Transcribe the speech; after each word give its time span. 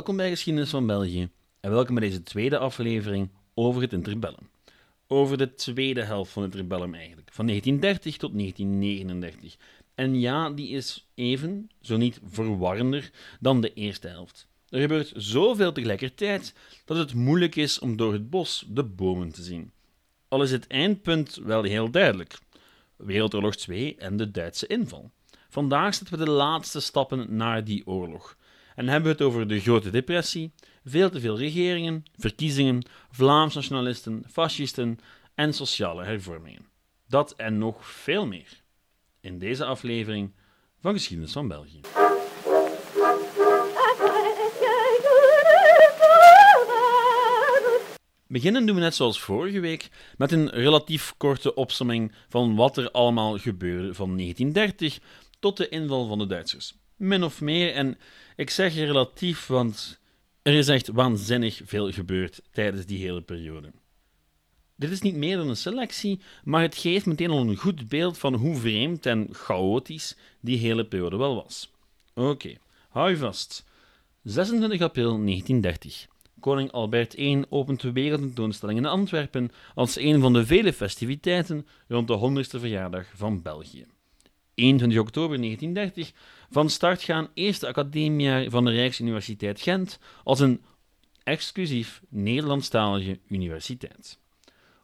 Welkom 0.00 0.18
bij 0.18 0.30
Geschiedenis 0.30 0.70
van 0.70 0.86
België 0.86 1.30
en 1.60 1.70
welkom 1.70 1.94
bij 1.94 2.08
deze 2.08 2.22
tweede 2.22 2.58
aflevering 2.58 3.30
over 3.54 3.82
het 3.82 3.92
interbellum. 3.92 4.50
Over 5.06 5.38
de 5.38 5.54
tweede 5.54 6.02
helft 6.02 6.32
van 6.32 6.42
het 6.42 6.52
interbellum 6.52 6.94
eigenlijk, 6.94 7.28
van 7.32 7.46
1930 7.46 8.16
tot 8.16 8.38
1939. 8.38 9.56
En 9.94 10.20
ja, 10.20 10.50
die 10.50 10.68
is 10.68 11.08
even, 11.14 11.70
zo 11.80 11.96
niet 11.96 12.20
verwarrender, 12.24 13.10
dan 13.40 13.60
de 13.60 13.72
eerste 13.72 14.08
helft. 14.08 14.46
Er 14.68 14.80
gebeurt 14.80 15.12
zoveel 15.16 15.72
tegelijkertijd 15.72 16.54
dat 16.84 16.96
het 16.96 17.14
moeilijk 17.14 17.56
is 17.56 17.78
om 17.78 17.96
door 17.96 18.12
het 18.12 18.30
bos 18.30 18.64
de 18.68 18.84
bomen 18.84 19.32
te 19.32 19.42
zien. 19.42 19.72
Al 20.28 20.42
is 20.42 20.50
het 20.50 20.66
eindpunt 20.66 21.34
wel 21.34 21.62
heel 21.62 21.90
duidelijk: 21.90 22.38
Wereldoorlog 22.96 23.56
2 23.56 23.96
en 23.96 24.16
de 24.16 24.30
Duitse 24.30 24.66
inval. 24.66 25.10
Vandaag 25.48 25.94
zetten 25.94 26.18
we 26.18 26.24
de 26.24 26.30
laatste 26.30 26.80
stappen 26.80 27.36
naar 27.36 27.64
die 27.64 27.86
oorlog. 27.86 28.38
En 28.80 28.88
hebben 28.88 29.10
we 29.10 29.16
het 29.16 29.26
over 29.26 29.48
de 29.48 29.60
Grote 29.60 29.90
Depressie, 29.90 30.52
veel 30.84 31.10
te 31.10 31.20
veel 31.20 31.38
regeringen, 31.38 32.02
verkiezingen, 32.16 32.84
Vlaams 33.10 33.54
nationalisten, 33.54 34.24
fascisten 34.30 34.98
en 35.34 35.54
sociale 35.54 36.04
hervormingen. 36.04 36.66
Dat 37.08 37.34
en 37.36 37.58
nog 37.58 37.86
veel 37.86 38.26
meer. 38.26 38.62
In 39.20 39.38
deze 39.38 39.64
aflevering 39.64 40.32
van 40.78 40.92
Geschiedenis 40.92 41.32
van 41.32 41.48
België. 41.48 41.80
Beginnen 48.26 48.66
doen 48.66 48.74
we 48.74 48.80
net 48.80 48.94
zoals 48.94 49.20
vorige 49.20 49.60
week 49.60 49.88
met 50.16 50.32
een 50.32 50.50
relatief 50.50 51.14
korte 51.16 51.54
opsomming 51.54 52.12
van 52.28 52.56
wat 52.56 52.76
er 52.76 52.90
allemaal 52.90 53.38
gebeurde 53.38 53.94
van 53.94 54.16
1930 54.16 54.98
tot 55.38 55.56
de 55.56 55.68
inval 55.68 56.06
van 56.06 56.18
de 56.18 56.26
Duitsers. 56.26 56.78
Min 57.00 57.24
of 57.24 57.40
meer, 57.40 57.72
en 57.72 57.98
ik 58.36 58.50
zeg 58.50 58.74
relatief, 58.74 59.46
want 59.46 60.00
er 60.42 60.52
is 60.52 60.68
echt 60.68 60.88
waanzinnig 60.88 61.60
veel 61.64 61.92
gebeurd 61.92 62.42
tijdens 62.50 62.86
die 62.86 62.98
hele 62.98 63.22
periode. 63.22 63.72
Dit 64.76 64.90
is 64.90 65.00
niet 65.00 65.14
meer 65.14 65.36
dan 65.36 65.48
een 65.48 65.56
selectie, 65.56 66.20
maar 66.44 66.62
het 66.62 66.76
geeft 66.76 67.06
meteen 67.06 67.30
al 67.30 67.40
een 67.40 67.56
goed 67.56 67.88
beeld 67.88 68.18
van 68.18 68.34
hoe 68.34 68.56
vreemd 68.56 69.06
en 69.06 69.28
chaotisch 69.32 70.16
die 70.40 70.58
hele 70.58 70.86
periode 70.86 71.16
wel 71.16 71.34
was. 71.34 71.70
Oké, 72.14 72.56
hou 72.88 73.10
je 73.10 73.16
vast. 73.16 73.64
26 74.22 74.80
april 74.80 75.24
1930. 75.24 76.06
Koning 76.40 76.70
Albert 76.70 77.18
I 77.18 77.44
opent 77.48 77.80
de 77.80 77.92
wereldtentoonstelling 77.92 78.78
in 78.78 78.86
Antwerpen 78.86 79.50
als 79.74 79.96
een 79.96 80.20
van 80.20 80.32
de 80.32 80.46
vele 80.46 80.72
festiviteiten 80.72 81.66
rond 81.88 82.08
de 82.08 82.44
100ste 82.46 82.60
verjaardag 82.60 83.06
van 83.14 83.42
België. 83.42 83.86
21 84.60 84.98
oktober 85.00 85.36
1930 85.38 86.12
van 86.50 86.70
start 86.70 87.02
gaan 87.02 87.28
eerste 87.34 87.66
academiejaar 87.66 88.50
van 88.50 88.64
de 88.64 88.70
Rijksuniversiteit 88.70 89.60
Gent 89.60 89.98
als 90.24 90.40
een 90.40 90.62
exclusief 91.22 92.02
Nederlandstalige 92.08 93.18
universiteit. 93.28 94.18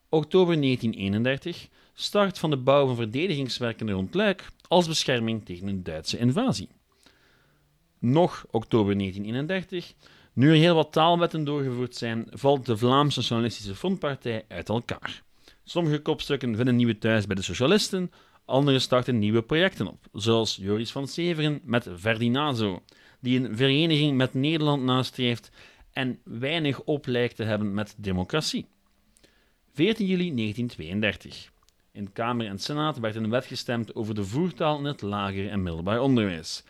Oktober 0.08 0.60
1931 0.60 1.68
start 1.94 2.38
van 2.38 2.50
de 2.50 2.56
bouw 2.56 2.86
van 2.86 2.96
verdedigingswerken 2.96 3.90
rond 3.90 4.14
Luik 4.14 4.48
als 4.68 4.88
bescherming 4.88 5.44
tegen 5.44 5.68
een 5.68 5.82
Duitse 5.82 6.18
invasie. 6.18 6.68
Nog 7.98 8.44
oktober 8.50 8.98
1931 8.98 9.94
nu 10.32 10.50
er 10.50 10.56
heel 10.56 10.74
wat 10.74 10.92
taalwetten 10.92 11.44
doorgevoerd 11.44 11.96
zijn, 11.96 12.26
valt 12.30 12.66
de 12.66 12.76
Vlaamse 12.76 13.22
Socialistische 13.22 13.74
Frontpartij 13.74 14.44
uit 14.48 14.68
elkaar. 14.68 15.22
Sommige 15.64 15.98
kopstukken 15.98 16.56
vinden 16.56 16.76
nieuwe 16.76 16.98
thuis 16.98 17.26
bij 17.26 17.36
de 17.36 17.42
socialisten, 17.42 18.10
andere 18.46 18.78
starten 18.78 19.18
nieuwe 19.18 19.42
projecten 19.42 19.86
op, 19.86 20.06
zoals 20.12 20.56
Joris 20.60 20.92
van 20.92 21.08
Severen 21.08 21.60
met 21.64 21.88
Verdinazo, 21.94 22.82
die 23.20 23.40
een 23.40 23.56
vereniging 23.56 24.16
met 24.16 24.34
Nederland 24.34 24.82
nastreeft 24.82 25.50
en 25.92 26.18
weinig 26.24 26.82
op 26.82 27.06
lijkt 27.06 27.36
te 27.36 27.42
hebben 27.42 27.74
met 27.74 27.94
democratie. 27.98 28.66
14 29.72 30.06
juli 30.06 30.34
1932. 30.34 31.50
In 31.92 32.12
Kamer 32.12 32.46
en 32.46 32.58
Senaat 32.58 32.98
werd 32.98 33.14
een 33.14 33.30
wet 33.30 33.44
gestemd 33.44 33.94
over 33.94 34.14
de 34.14 34.24
voertaal 34.24 34.78
in 34.78 34.84
het 34.84 35.02
lager 35.02 35.48
en 35.48 35.62
middelbaar 35.62 36.00
onderwijs. 36.00 36.64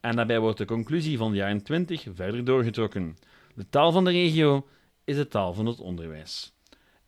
En 0.00 0.16
daarbij 0.16 0.40
wordt 0.40 0.58
de 0.58 0.64
conclusie 0.64 1.18
van 1.18 1.30
de 1.30 1.36
jaren 1.36 1.62
20 1.62 2.06
verder 2.14 2.44
doorgetrokken. 2.44 3.16
De 3.54 3.68
taal 3.68 3.92
van 3.92 4.04
de 4.04 4.10
regio 4.10 4.66
is 5.04 5.16
de 5.16 5.28
taal 5.28 5.54
van 5.54 5.66
het 5.66 5.80
onderwijs. 5.80 6.52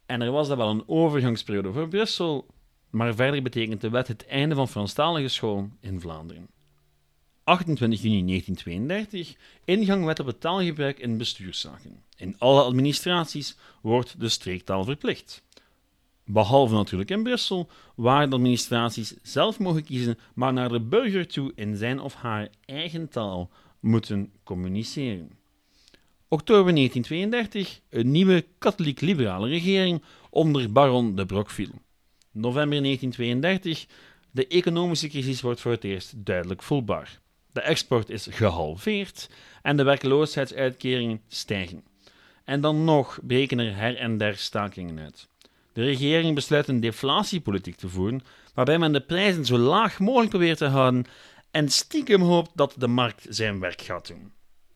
En 0.06 0.20
er 0.20 0.30
was 0.30 0.48
dan 0.48 0.56
wel 0.56 0.70
een 0.70 0.88
overgangsperiode 0.88 1.72
voor 1.72 1.88
Brussel, 1.88 2.46
maar 2.90 3.14
verder 3.14 3.42
betekent 3.42 3.80
de 3.80 3.90
wet 3.90 4.08
het 4.08 4.26
einde 4.26 4.54
van 4.54 4.68
Franstalige 4.68 5.28
school 5.28 5.70
in 5.80 6.00
Vlaanderen. 6.00 6.48
28 7.44 8.02
juni 8.02 8.26
1932 8.26 9.36
ingang 9.64 10.04
wet 10.04 10.20
op 10.20 10.26
het 10.26 10.40
taalgebruik 10.40 10.98
in 10.98 11.18
bestuurszaken. 11.18 12.02
In 12.16 12.38
alle 12.38 12.62
administraties 12.62 13.56
wordt 13.82 14.20
de 14.20 14.28
streektaal 14.28 14.84
verplicht. 14.84 15.42
Behalve 16.24 16.74
natuurlijk 16.74 17.10
in 17.10 17.22
Brussel, 17.22 17.68
waar 17.94 18.28
de 18.28 18.36
administraties 18.36 19.14
zelf 19.22 19.58
mogen 19.58 19.84
kiezen, 19.84 20.18
maar 20.34 20.52
naar 20.52 20.68
de 20.68 20.80
burger 20.80 21.26
toe 21.26 21.52
in 21.54 21.76
zijn 21.76 22.00
of 22.00 22.14
haar 22.14 22.48
eigen 22.64 23.08
taal 23.08 23.50
moeten 23.80 24.32
communiceren. 24.44 25.30
Oktober 26.28 26.74
1932, 26.74 27.80
een 27.88 28.10
nieuwe 28.10 28.46
katholiek-liberale 28.58 29.48
regering 29.48 30.02
onder 30.30 30.72
baron 30.72 31.16
de 31.16 31.26
Brockville. 31.26 31.84
November 32.36 32.82
1932, 32.82 33.86
de 34.30 34.46
economische 34.46 35.08
crisis 35.08 35.40
wordt 35.40 35.60
voor 35.60 35.72
het 35.72 35.84
eerst 35.84 36.12
duidelijk 36.16 36.62
voelbaar. 36.62 37.20
De 37.52 37.60
export 37.60 38.10
is 38.10 38.26
gehalveerd 38.30 39.30
en 39.62 39.76
de 39.76 39.82
werkloosheidsuitkeringen 39.82 41.20
stijgen. 41.28 41.84
En 42.44 42.60
dan 42.60 42.84
nog 42.84 43.18
breken 43.22 43.58
er 43.58 43.76
her 43.76 43.96
en 43.96 44.18
der 44.18 44.36
stakingen 44.36 44.98
uit. 44.98 45.28
De 45.72 45.82
regering 45.82 46.34
besluit 46.34 46.68
een 46.68 46.80
deflatiepolitiek 46.80 47.76
te 47.76 47.88
voeren, 47.88 48.22
waarbij 48.54 48.78
men 48.78 48.92
de 48.92 49.00
prijzen 49.00 49.44
zo 49.44 49.58
laag 49.58 49.98
mogelijk 49.98 50.30
probeert 50.30 50.58
te 50.58 50.64
houden 50.64 51.04
en 51.50 51.68
stiekem 51.68 52.22
hoopt 52.22 52.50
dat 52.54 52.74
de 52.78 52.88
markt 52.88 53.26
zijn 53.28 53.60
werk 53.60 53.82
gaat 53.82 54.06
doen. 54.06 54.32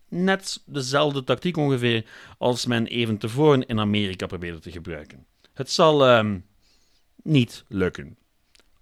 Net 0.09 0.63
dezelfde 0.67 1.25
tactiek 1.25 1.57
ongeveer 1.57 2.05
als 2.39 2.67
men 2.67 2.87
even 2.87 3.19
tevoren 3.19 3.67
in 3.67 3.81
Amerika 3.81 4.27
probeerde 4.27 4.59
te 4.59 4.71
gebruiken. 4.71 5.27
Het 5.55 5.71
zal 5.71 6.09
uh, 6.09 6.35
niet 7.23 7.65
lukken. 7.69 8.17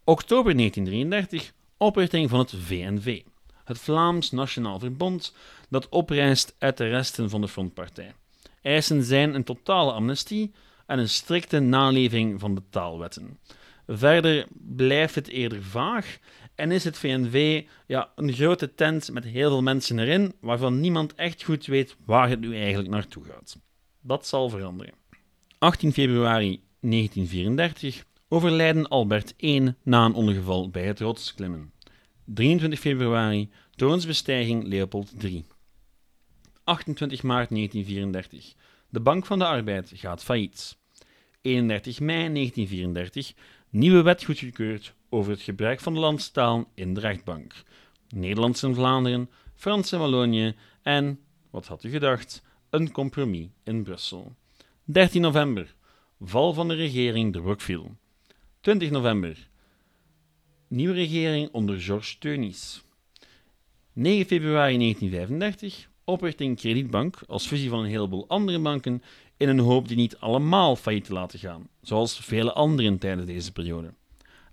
Oktober 0.05 0.57
1933, 0.57 1.53
oprichting 1.77 2.31
van 2.31 2.39
het 2.39 2.55
VNV, 2.57 3.23
het 3.65 3.79
Vlaams 3.79 4.31
Nationaal 4.31 4.79
Verbond 4.79 5.35
dat 5.69 5.89
oprijst 5.89 6.55
uit 6.59 6.77
de 6.77 6.89
resten 6.89 7.31
van 7.31 7.41
de 7.41 7.49
Frontpartij. 7.49 8.15
Eisen 8.63 9.03
zijn 9.03 9.35
een 9.35 9.45
totale 9.45 9.93
amnestie, 9.93 10.53
en 10.89 10.99
een 10.99 11.09
strikte 11.09 11.59
naleving 11.59 12.41
van 12.41 12.55
de 12.55 12.63
taalwetten. 12.71 13.39
Verder 13.87 14.47
blijft 14.77 15.15
het 15.15 15.29
eerder 15.29 15.63
vaag 15.63 16.19
en 16.55 16.71
is 16.71 16.85
het 16.85 16.99
VNV 16.99 17.65
ja, 17.87 18.13
een 18.15 18.33
grote 18.33 18.75
tent 18.75 19.13
met 19.13 19.25
heel 19.25 19.51
veel 19.51 19.63
mensen 19.63 19.99
erin, 19.99 20.35
waarvan 20.41 20.81
niemand 20.81 21.15
echt 21.15 21.43
goed 21.43 21.67
weet 21.67 21.97
waar 22.05 22.29
het 22.29 22.41
nu 22.41 22.57
eigenlijk 22.57 22.89
naartoe 22.89 23.25
gaat. 23.25 23.59
Dat 24.01 24.27
zal 24.27 24.49
veranderen. 24.49 24.95
18 25.59 25.93
februari 25.93 26.63
1934 26.81 28.05
overlijden 28.29 28.89
Albert 28.89 29.35
I 29.43 29.75
na 29.83 30.05
een 30.05 30.15
ongeval 30.15 30.71
bij 30.71 30.85
het 30.85 31.01
rotsklimmen. 31.01 31.73
23 32.25 32.81
februari 32.81 33.51
troonsbestijging 33.71 34.67
Leopold 34.67 35.13
III. 35.23 35.45
28 36.65 37.23
maart 37.23 37.49
1934 37.49 38.55
de 38.89 39.01
Bank 39.01 39.27
van 39.27 39.39
de 39.39 39.45
Arbeid 39.45 39.93
gaat 39.95 40.25
failliet. 40.25 40.79
31 41.43 42.01
mei 42.01 42.33
1934 42.33 43.33
nieuwe 43.71 44.03
wet 44.03 44.25
goedgekeurd 44.25 44.95
over 45.09 45.31
het 45.31 45.41
gebruik 45.41 45.81
van 45.81 45.95
de 45.95 46.01
landstaal 46.01 46.71
in 46.75 46.95
de 46.95 47.01
rechtbank. 47.01 47.55
Nederlands 48.09 48.61
Vlaanderen, 48.61 49.31
Frans 49.55 49.93
in 49.93 49.99
Wallonië 49.99 50.55
en, 50.83 51.21
wat 51.51 51.67
had 51.67 51.85
u 51.85 51.91
gedacht, 51.91 52.43
een 52.71 52.93
compromis 52.93 53.49
in 53.65 53.83
Brussel. 53.83 54.35
13 54.85 55.23
november, 55.23 55.75
val 56.21 56.53
van 56.53 56.69
de 56.69 56.75
regering 56.75 57.33
de 57.33 57.41
Brookville. 57.41 57.91
20 58.61 58.91
november, 58.91 59.49
nieuwe 60.69 60.95
regering 60.95 61.49
onder 61.53 61.81
Georges 61.81 62.17
Teunis. 62.19 62.83
9 63.93 64.27
februari 64.27 64.79
1935, 64.79 65.89
oprichting 66.05 66.57
Kredietbank 66.57 67.19
als 67.27 67.47
fusie 67.47 67.69
van 67.69 67.79
een 67.79 67.91
heleboel 67.91 68.29
andere 68.29 68.59
banken 68.59 69.03
in 69.37 69.49
een 69.49 69.59
hoop 69.59 69.89
die 69.89 69.97
niet 69.97 70.17
allemaal 70.19 70.77
failliet 70.77 71.05
te 71.05 71.13
laten 71.13 71.39
gaan, 71.39 71.69
zoals 71.83 72.19
vele 72.19 72.53
anderen 72.53 72.99
tijdens 72.99 73.27
deze 73.27 73.53
periode. 73.53 73.93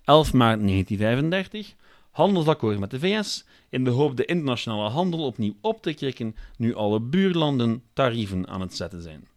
11 0.04 0.34
maart 0.34 0.60
1935, 0.60 1.76
handelsakkoord 2.12 2.80
met 2.80 2.92
de 2.92 3.00
VS, 3.00 3.46
in 3.70 3.84
de 3.84 3.90
hoop 3.90 4.18
de 4.18 4.26
internationale 4.26 4.90
handel 4.90 5.26
opnieuw 5.26 5.56
op 5.62 5.82
te 5.82 5.94
krikken 5.94 6.36
nu 6.58 6.76
alle 6.76 7.00
buurlanden 7.00 7.84
tarieven 7.94 8.48
aan 8.48 8.62
het 8.62 8.76
zetten 8.76 9.02
zijn. 9.02 9.28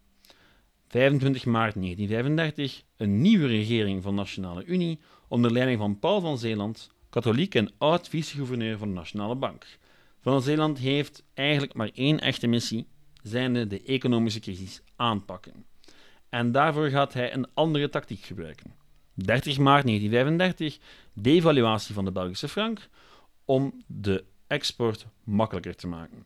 25 0.89 1.45
maart 1.45 1.73
1935, 1.73 2.83
een 2.97 3.21
nieuwe 3.21 3.47
regering 3.47 4.03
van 4.03 4.15
Nationale 4.15 4.65
Unie 4.65 4.99
onder 5.27 5.51
leiding 5.51 5.79
van 5.79 5.99
Paul 5.99 6.21
van 6.21 6.37
Zeeland, 6.37 6.91
katholiek 7.09 7.55
en 7.55 7.71
oud 7.77 8.07
vice-gouverneur 8.07 8.77
van 8.77 8.87
de 8.87 8.93
Nationale 8.93 9.35
Bank. 9.35 9.65
Van 10.21 10.41
Zeeland 10.41 10.77
heeft 10.77 11.23
eigenlijk 11.33 11.73
maar 11.73 11.89
één 11.93 12.19
echte 12.19 12.47
missie: 12.47 12.87
zijnde 13.23 13.67
de 13.67 13.81
economische 13.83 14.39
crisis 14.39 14.81
aanpakken. 14.95 15.65
En 16.29 16.51
daarvoor 16.51 16.89
gaat 16.89 17.13
hij 17.13 17.33
een 17.33 17.47
andere 17.53 17.89
tactiek 17.89 18.23
gebruiken. 18.23 18.73
30 19.13 19.57
maart 19.57 19.85
1935, 19.85 20.77
devaluatie 21.13 21.93
van 21.93 22.05
de 22.05 22.11
Belgische 22.11 22.47
frank, 22.47 22.89
om 23.45 23.83
de 23.87 24.23
export 24.47 25.05
makkelijker 25.23 25.75
te 25.75 25.87
maken. 25.87 26.25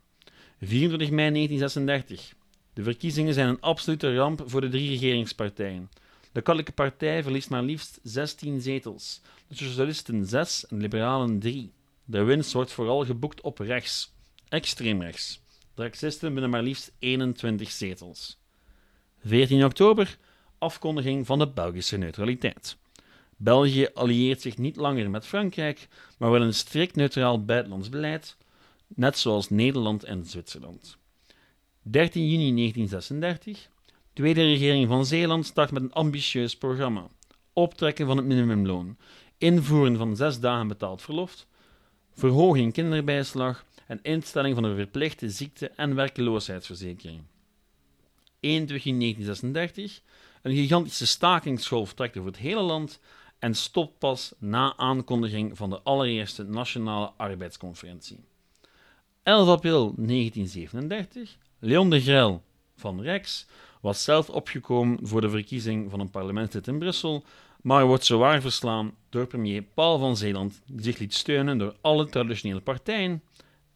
24 0.59 1.09
mei 1.09 1.31
1936. 1.31 2.33
De 2.73 2.83
verkiezingen 2.83 3.33
zijn 3.33 3.47
een 3.47 3.61
absolute 3.61 4.15
ramp 4.15 4.43
voor 4.45 4.61
de 4.61 4.69
drie 4.69 4.89
regeringspartijen. 4.89 5.89
De 6.31 6.41
Katholieke 6.41 6.71
Partij 6.71 7.23
verliest 7.23 7.49
maar 7.49 7.63
liefst 7.63 7.99
16 8.03 8.61
zetels, 8.61 9.21
de 9.47 9.55
Socialisten 9.55 10.25
6 10.25 10.67
en 10.67 10.75
de 10.75 10.81
Liberalen 10.81 11.39
3. 11.39 11.71
De 12.05 12.23
winst 12.23 12.53
wordt 12.53 12.71
vooral 12.71 13.05
geboekt 13.05 13.41
op 13.41 13.59
rechts, 13.59 14.13
extreem 14.49 15.01
rechts. 15.01 15.41
De 15.73 15.81
Rexisten 15.81 16.31
winnen 16.33 16.49
maar 16.49 16.63
liefst 16.63 16.91
21 16.99 17.71
zetels. 17.71 18.37
14 19.25 19.65
oktober, 19.65 20.17
afkondiging 20.57 21.25
van 21.25 21.39
de 21.39 21.47
Belgische 21.47 21.97
neutraliteit. 21.97 22.77
België 23.37 23.87
allieert 23.93 24.41
zich 24.41 24.57
niet 24.57 24.75
langer 24.75 25.09
met 25.09 25.25
Frankrijk, 25.25 25.87
maar 26.17 26.31
wil 26.31 26.41
een 26.41 26.53
strikt 26.53 26.95
neutraal 26.95 27.45
buitenlands 27.45 27.89
beleid, 27.89 28.37
net 28.87 29.17
zoals 29.17 29.49
Nederland 29.49 30.03
en 30.03 30.25
Zwitserland. 30.25 30.97
13 31.83 32.29
juni 32.29 32.53
1936. 32.55 33.69
Tweede 34.13 34.43
regering 34.43 34.87
van 34.87 35.05
Zeeland 35.05 35.45
start 35.45 35.71
met 35.71 35.83
een 35.83 35.93
ambitieus 35.93 36.57
programma. 36.57 37.07
Optrekken 37.53 38.05
van 38.05 38.17
het 38.17 38.25
minimumloon, 38.25 38.97
invoeren 39.37 39.97
van 39.97 40.15
zes 40.15 40.39
dagen 40.39 40.67
betaald 40.67 41.01
verlof, 41.01 41.45
verhoging 42.13 42.73
kinderbijslag 42.73 43.65
en 43.87 43.99
instelling 44.01 44.55
van 44.55 44.63
een 44.63 44.75
verplichte 44.75 45.29
ziekte- 45.29 45.71
en 45.75 45.95
werkeloosheidsverzekering. 45.95 47.21
21 48.39 48.83
juni 48.83 48.99
1936. 48.99 50.01
Een 50.41 50.55
gigantische 50.55 51.07
stakingsgolf 51.07 51.93
trekt 51.93 52.17
over 52.17 52.31
het 52.31 52.39
hele 52.39 52.61
land 52.61 52.99
en 53.39 53.55
stopt 53.55 53.99
pas 53.99 54.33
na 54.37 54.77
aankondiging 54.77 55.57
van 55.57 55.69
de 55.69 55.81
allereerste 55.81 56.43
Nationale 56.43 57.11
Arbeidsconferentie. 57.17 58.19
11 59.23 59.47
april 59.47 59.93
1937. 59.95 61.37
Leon 61.65 61.89
de 61.89 62.01
Grel 62.01 62.43
van 62.75 63.01
Rex 63.01 63.45
was 63.81 64.03
zelf 64.03 64.29
opgekomen 64.29 64.97
voor 65.01 65.21
de 65.21 65.29
verkiezing 65.29 65.91
van 65.91 65.99
een 65.99 66.09
parlementslid 66.09 66.67
in 66.67 66.79
Brussel, 66.79 67.23
maar 67.61 67.85
wordt 67.85 68.05
zwaar 68.05 68.41
verslaan 68.41 68.95
door 69.09 69.27
premier 69.27 69.61
Paul 69.61 69.99
van 69.99 70.17
Zeeland, 70.17 70.61
die 70.65 70.83
zich 70.83 70.97
liet 70.97 71.13
steunen 71.13 71.57
door 71.57 71.75
alle 71.81 72.09
traditionele 72.09 72.61
partijen 72.61 73.23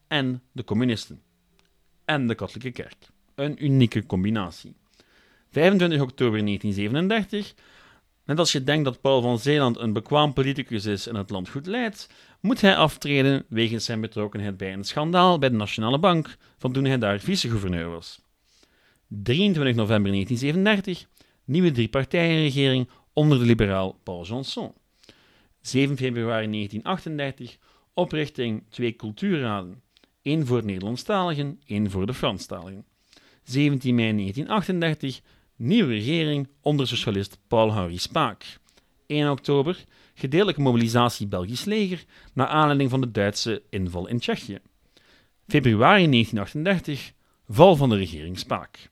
en 0.08 0.42
de 0.52 0.64
communisten 0.64 1.22
en 2.06 2.28
de 2.28 2.36
katholieke 2.36 2.72
kerk. 2.72 3.08
Een 3.36 3.66
unieke 3.66 4.06
combinatie. 4.06 4.76
25 5.52 6.02
oktober 6.02 6.46
1937. 6.46 7.54
Net 8.28 8.40
als 8.40 8.52
je 8.52 8.64
denkt 8.64 8.86
dat 8.86 9.02
Paul 9.02 9.22
van 9.22 9.40
Zeeland 9.40 9.78
een 9.78 9.94
bekwaam 9.94 10.34
politicus 10.34 10.86
is 10.86 11.08
en 11.08 11.16
het 11.16 11.30
land 11.30 11.50
goed 11.50 11.66
leidt, 11.66 12.10
moet 12.42 12.62
hij 12.62 12.76
aftreden 12.76 13.46
wegens 13.50 13.86
zijn 13.86 14.02
betrokkenheid 14.02 14.58
bij 14.58 14.74
een 14.74 14.84
schandaal 14.84 15.40
bij 15.40 15.50
de 15.50 15.56
Nationale 15.56 16.00
Bank 16.00 16.38
van 16.58 16.72
toen 16.72 16.86
hij 16.86 16.98
daar 16.98 17.20
vice-gouverneur 17.20 17.90
was. 17.90 18.22
23 19.08 19.76
november 19.76 20.12
1937, 20.12 21.08
nieuwe 21.46 21.72
driepartijenregering 21.72 22.90
onder 23.14 23.40
de 23.40 23.46
liberaal 23.46 24.00
Paul 24.04 24.26
Janson. 24.26 24.74
7 25.62 25.98
februari 25.98 26.52
1938, 26.52 27.58
oprichting 27.94 28.64
twee 28.70 28.96
cultuurraden, 28.96 29.82
één 30.22 30.46
voor 30.46 30.66
Nederlandstaligen, 30.66 31.60
één 31.66 31.92
voor 31.92 32.06
de 32.06 32.14
Franstaligen. 32.14 32.86
17 33.44 33.96
mei 33.96 34.16
1938, 34.16 35.22
nieuwe 35.58 35.94
regering 35.94 36.48
onder 36.62 36.88
socialist 36.88 37.38
Paul-Henri 37.48 37.98
Spaak. 37.98 38.60
1 39.06 39.32
oktober, 39.32 39.86
gedeeltelijke 40.14 40.62
mobilisatie 40.62 41.28
Belgisch 41.28 41.66
leger 41.66 42.06
naar 42.34 42.48
aanleiding 42.48 42.90
van 42.90 43.02
de 43.02 43.12
Duitse 43.12 43.62
inval 43.70 44.08
in 44.08 44.20
Tsjechië. 44.20 44.60
Februari 45.48 46.10
1938, 46.10 47.12
val 47.48 47.76
van 47.76 47.90
de 47.90 47.96
regering 47.96 48.40
Spaak. 48.40 48.90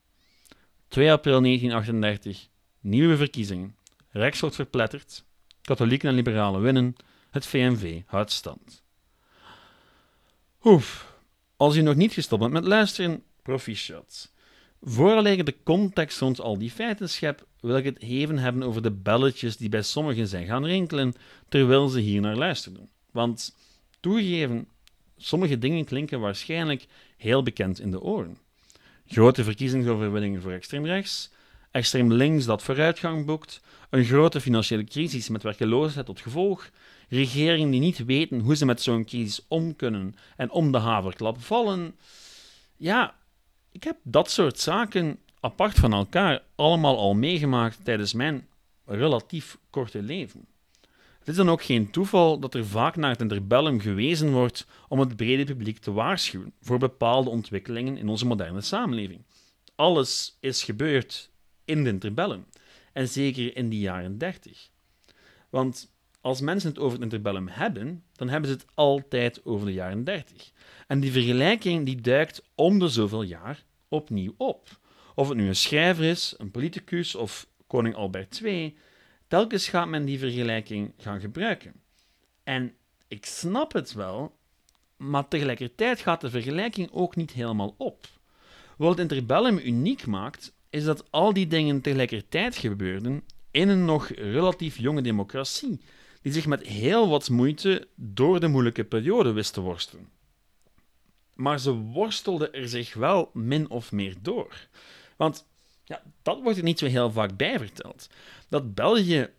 2 0.87 1.11
april 1.11 1.41
1938, 1.41 2.47
nieuwe 2.79 3.17
verkiezingen. 3.17 3.75
Rechts 4.09 4.39
wordt 4.39 4.55
verpletterd, 4.55 5.25
katholieken 5.61 6.09
en 6.09 6.15
liberalen 6.15 6.61
winnen, 6.61 6.95
het 7.29 7.45
VNV 7.45 8.01
houdt 8.05 8.31
stand. 8.31 8.83
Oef, 10.63 11.13
als 11.57 11.75
u 11.75 11.81
nog 11.81 11.95
niet 11.95 12.13
gestopt 12.13 12.41
bent 12.41 12.53
met 12.53 12.65
luisteren, 12.65 13.23
proficiat. 13.41 14.33
Ik 14.85 15.45
de 15.45 15.55
context 15.63 16.19
rond 16.19 16.41
al 16.41 16.57
die 16.57 16.71
feiten 16.71 17.09
schep, 17.09 17.45
wil 17.59 17.77
ik 17.77 17.83
het 17.83 18.01
even 18.01 18.37
hebben 18.37 18.63
over 18.63 18.81
de 18.81 18.91
belletjes 18.91 19.57
die 19.57 19.69
bij 19.69 19.81
sommigen 19.81 20.27
zijn 20.27 20.45
gaan 20.45 20.65
rinkelen 20.65 21.13
terwijl 21.49 21.87
ze 21.87 21.99
hier 21.99 22.21
naar 22.21 22.35
luisteren. 22.35 22.89
Want, 23.11 23.55
toegegeven, 23.99 24.67
sommige 25.17 25.57
dingen 25.57 25.85
klinken 25.85 26.19
waarschijnlijk 26.19 26.85
heel 27.17 27.43
bekend 27.43 27.79
in 27.79 27.91
de 27.91 28.01
oren. 28.01 28.37
Grote 29.07 29.43
verkiezingsoverwinningen 29.43 30.41
voor 30.41 30.51
extreem 30.51 30.85
rechts, 30.85 31.31
extreem 31.71 32.13
links 32.13 32.45
dat 32.45 32.63
vooruitgang 32.63 33.25
boekt, 33.25 33.61
een 33.89 34.05
grote 34.05 34.41
financiële 34.41 34.83
crisis 34.83 35.29
met 35.29 35.43
werkeloosheid 35.43 36.05
tot 36.05 36.21
gevolg, 36.21 36.69
regeringen 37.09 37.71
die 37.71 37.79
niet 37.79 38.05
weten 38.05 38.39
hoe 38.39 38.55
ze 38.55 38.65
met 38.65 38.81
zo'n 38.81 39.05
crisis 39.05 39.45
om 39.47 39.75
kunnen 39.75 40.15
en 40.37 40.51
om 40.51 40.71
de 40.71 40.77
haverklap 40.77 41.41
vallen. 41.41 41.95
Ja, 42.77 43.15
ik 43.75 43.83
heb 43.83 43.97
dat 44.03 44.31
soort 44.31 44.59
zaken 44.59 45.19
apart 45.39 45.79
van 45.79 45.93
elkaar 45.93 46.43
allemaal 46.55 46.97
al 46.97 47.13
meegemaakt 47.13 47.85
tijdens 47.85 48.13
mijn 48.13 48.47
relatief 48.85 49.57
korte 49.69 50.01
leven. 50.01 50.45
Het 51.19 51.27
is 51.27 51.35
dan 51.35 51.49
ook 51.49 51.63
geen 51.63 51.91
toeval 51.91 52.39
dat 52.39 52.53
er 52.53 52.65
vaak 52.65 52.95
naar 52.95 53.09
het 53.09 53.21
interbellum 53.21 53.79
gewezen 53.79 54.31
wordt 54.31 54.67
om 54.87 54.99
het 54.99 55.15
brede 55.15 55.43
publiek 55.43 55.77
te 55.77 55.91
waarschuwen 55.91 56.53
voor 56.61 56.77
bepaalde 56.77 57.29
ontwikkelingen 57.29 57.97
in 57.97 58.09
onze 58.09 58.25
moderne 58.25 58.61
samenleving. 58.61 59.21
Alles 59.75 60.37
is 60.39 60.63
gebeurd 60.63 61.31
in 61.65 61.77
het 61.77 61.87
interbellum, 61.87 62.45
en 62.93 63.07
zeker 63.07 63.57
in 63.57 63.69
die 63.69 63.79
jaren 63.79 64.17
dertig. 64.17 64.69
Want 65.49 65.94
als 66.25 66.41
mensen 66.41 66.69
het 66.69 66.79
over 66.79 66.93
het 66.93 67.01
interbellum 67.01 67.47
hebben, 67.47 68.03
dan 68.11 68.29
hebben 68.29 68.49
ze 68.49 68.55
het 68.55 68.65
altijd 68.73 69.45
over 69.45 69.65
de 69.65 69.73
jaren 69.73 70.03
dertig. 70.03 70.51
En 70.87 70.99
die 70.99 71.11
vergelijking 71.11 71.85
die 71.85 72.01
duikt 72.01 72.41
om 72.55 72.79
de 72.79 72.87
zoveel 72.87 73.21
jaar 73.21 73.63
opnieuw 73.89 74.33
op. 74.37 74.79
Of 75.15 75.27
het 75.27 75.37
nu 75.37 75.47
een 75.47 75.55
schrijver 75.55 76.03
is, 76.03 76.33
een 76.37 76.51
politicus 76.51 77.15
of 77.15 77.47
koning 77.67 77.95
Albert 77.95 78.41
II, 78.43 78.77
telkens 79.27 79.67
gaat 79.67 79.87
men 79.87 80.05
die 80.05 80.19
vergelijking 80.19 80.93
gaan 80.97 81.19
gebruiken. 81.19 81.73
En 82.43 82.73
ik 83.07 83.25
snap 83.25 83.73
het 83.73 83.93
wel, 83.93 84.37
maar 84.97 85.27
tegelijkertijd 85.27 85.99
gaat 85.99 86.21
de 86.21 86.29
vergelijking 86.29 86.91
ook 86.91 87.15
niet 87.15 87.31
helemaal 87.31 87.75
op. 87.77 88.07
Wat 88.77 88.89
het 88.89 88.99
interbellum 88.99 89.57
uniek 89.57 90.05
maakt, 90.05 90.53
is 90.69 90.83
dat 90.83 91.11
al 91.11 91.33
die 91.33 91.47
dingen 91.47 91.81
tegelijkertijd 91.81 92.55
gebeurden 92.55 93.23
in 93.51 93.69
een 93.69 93.85
nog 93.85 94.07
relatief 94.07 94.77
jonge 94.77 95.01
democratie, 95.01 95.79
die 96.25 96.33
zich 96.33 96.45
met 96.45 96.63
heel 96.63 97.09
wat 97.09 97.29
moeite 97.29 97.87
door 97.95 98.39
de 98.39 98.47
moeilijke 98.47 98.83
periode 98.83 99.31
wist 99.31 99.53
te 99.53 99.61
worstelen. 99.61 100.09
Maar 101.33 101.59
ze 101.59 101.71
worstelde 101.71 102.49
er 102.49 102.69
zich 102.69 102.93
wel 102.93 103.29
min 103.33 103.69
of 103.69 103.91
meer 103.91 104.15
door. 104.21 104.67
Want 105.15 105.47
ja, 105.83 106.01
dat 106.21 106.41
wordt 106.41 106.57
er 106.57 106.63
niet 106.63 106.79
zo 106.79 106.85
heel 106.85 107.11
vaak 107.11 107.37
bij 107.37 107.59
verteld. 107.59 108.09
Dat 108.49 108.73
België 108.73 109.29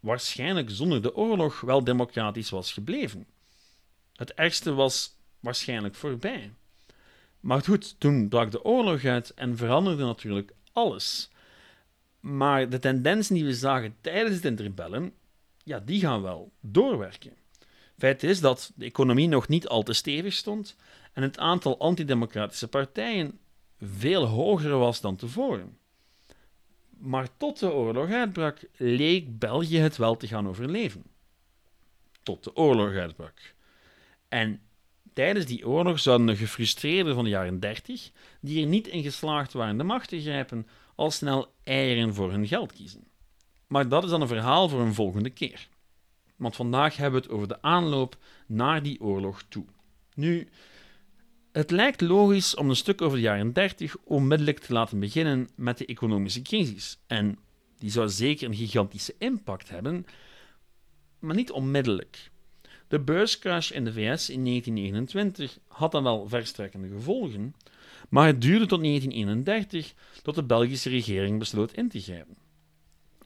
waarschijnlijk 0.00 0.70
zonder 0.70 1.02
de 1.02 1.16
oorlog 1.16 1.60
wel 1.60 1.84
democratisch 1.84 2.50
was 2.50 2.72
gebleven. 2.72 3.26
Het 4.12 4.32
ergste 4.34 4.72
was 4.74 5.16
waarschijnlijk 5.40 5.94
voorbij. 5.94 6.52
Maar 7.40 7.62
goed, 7.62 8.00
toen 8.00 8.28
brak 8.28 8.50
de 8.50 8.64
oorlog 8.64 9.04
uit 9.04 9.34
en 9.34 9.56
veranderde 9.56 10.04
natuurlijk 10.04 10.52
alles. 10.72 11.30
Maar 12.20 12.68
de 12.68 12.78
tendensen 12.78 13.34
die 13.34 13.44
we 13.44 13.54
zagen 13.54 13.96
tijdens 14.00 14.34
het 14.34 14.44
interbellum, 14.44 15.12
ja, 15.62 15.80
die 15.80 16.00
gaan 16.00 16.22
wel 16.22 16.52
doorwerken. 16.60 17.32
Feit 17.98 18.22
is 18.22 18.40
dat 18.40 18.72
de 18.74 18.84
economie 18.84 19.28
nog 19.28 19.48
niet 19.48 19.68
al 19.68 19.82
te 19.82 19.92
stevig 19.92 20.32
stond 20.32 20.76
en 21.12 21.22
het 21.22 21.38
aantal 21.38 21.78
antidemocratische 21.78 22.68
partijen 22.68 23.38
veel 23.80 24.24
hoger 24.24 24.78
was 24.78 25.00
dan 25.00 25.16
tevoren. 25.16 25.78
Maar 26.98 27.28
tot 27.36 27.58
de 27.58 27.72
oorlog 27.72 28.10
uitbrak, 28.10 28.64
leek 28.76 29.38
België 29.38 29.78
het 29.78 29.96
wel 29.96 30.16
te 30.16 30.26
gaan 30.26 30.48
overleven. 30.48 31.02
Tot 32.22 32.44
de 32.44 32.56
oorlog 32.56 32.94
uitbrak. 32.94 33.54
En 34.28 34.60
tijdens 35.12 35.46
die 35.46 35.66
oorlog 35.66 35.98
zouden 35.98 36.26
de 36.26 36.36
gefrustreerden 36.36 37.14
van 37.14 37.24
de 37.24 37.30
jaren 37.30 37.60
30, 37.60 38.10
die 38.40 38.62
er 38.62 38.68
niet 38.68 38.86
in 38.86 39.02
geslaagd 39.02 39.52
waren 39.52 39.76
de 39.76 39.84
macht 39.84 40.08
te 40.08 40.20
grijpen, 40.20 40.66
al 40.94 41.10
snel 41.10 41.52
eieren 41.64 42.14
voor 42.14 42.30
hun 42.30 42.46
geld 42.46 42.72
kiezen. 42.72 43.04
Maar 43.72 43.88
dat 43.88 44.04
is 44.04 44.10
dan 44.10 44.20
een 44.20 44.28
verhaal 44.28 44.68
voor 44.68 44.80
een 44.80 44.94
volgende 44.94 45.30
keer. 45.30 45.68
Want 46.36 46.56
vandaag 46.56 46.96
hebben 46.96 47.20
we 47.20 47.26
het 47.26 47.36
over 47.36 47.48
de 47.48 47.62
aanloop 47.62 48.16
naar 48.46 48.82
die 48.82 49.00
oorlog 49.00 49.42
toe. 49.48 49.64
Nu, 50.14 50.48
Het 51.52 51.70
lijkt 51.70 52.00
logisch 52.00 52.54
om 52.54 52.68
een 52.68 52.76
stuk 52.76 53.02
over 53.02 53.16
de 53.16 53.22
jaren 53.22 53.52
30 53.52 53.96
onmiddellijk 54.04 54.58
te 54.58 54.72
laten 54.72 54.98
beginnen 54.98 55.48
met 55.54 55.78
de 55.78 55.86
economische 55.86 56.42
crisis. 56.42 56.98
En 57.06 57.38
die 57.78 57.90
zou 57.90 58.08
zeker 58.08 58.48
een 58.48 58.54
gigantische 58.54 59.14
impact 59.18 59.68
hebben, 59.68 60.06
maar 61.18 61.34
niet 61.34 61.50
onmiddellijk. 61.50 62.30
De 62.88 63.00
beurscrash 63.00 63.70
in 63.70 63.84
de 63.84 63.92
VS 63.92 64.30
in 64.30 64.44
1929 64.44 65.58
had 65.66 65.92
dan 65.92 66.02
wel 66.02 66.28
verstrekkende 66.28 66.88
gevolgen, 66.88 67.54
maar 68.08 68.26
het 68.26 68.40
duurde 68.40 68.66
tot 68.66 68.82
1931 68.82 69.94
tot 70.22 70.34
de 70.34 70.42
Belgische 70.44 70.88
regering 70.88 71.38
besloot 71.38 71.72
in 71.72 71.88
te 71.88 72.00
grijpen. 72.00 72.41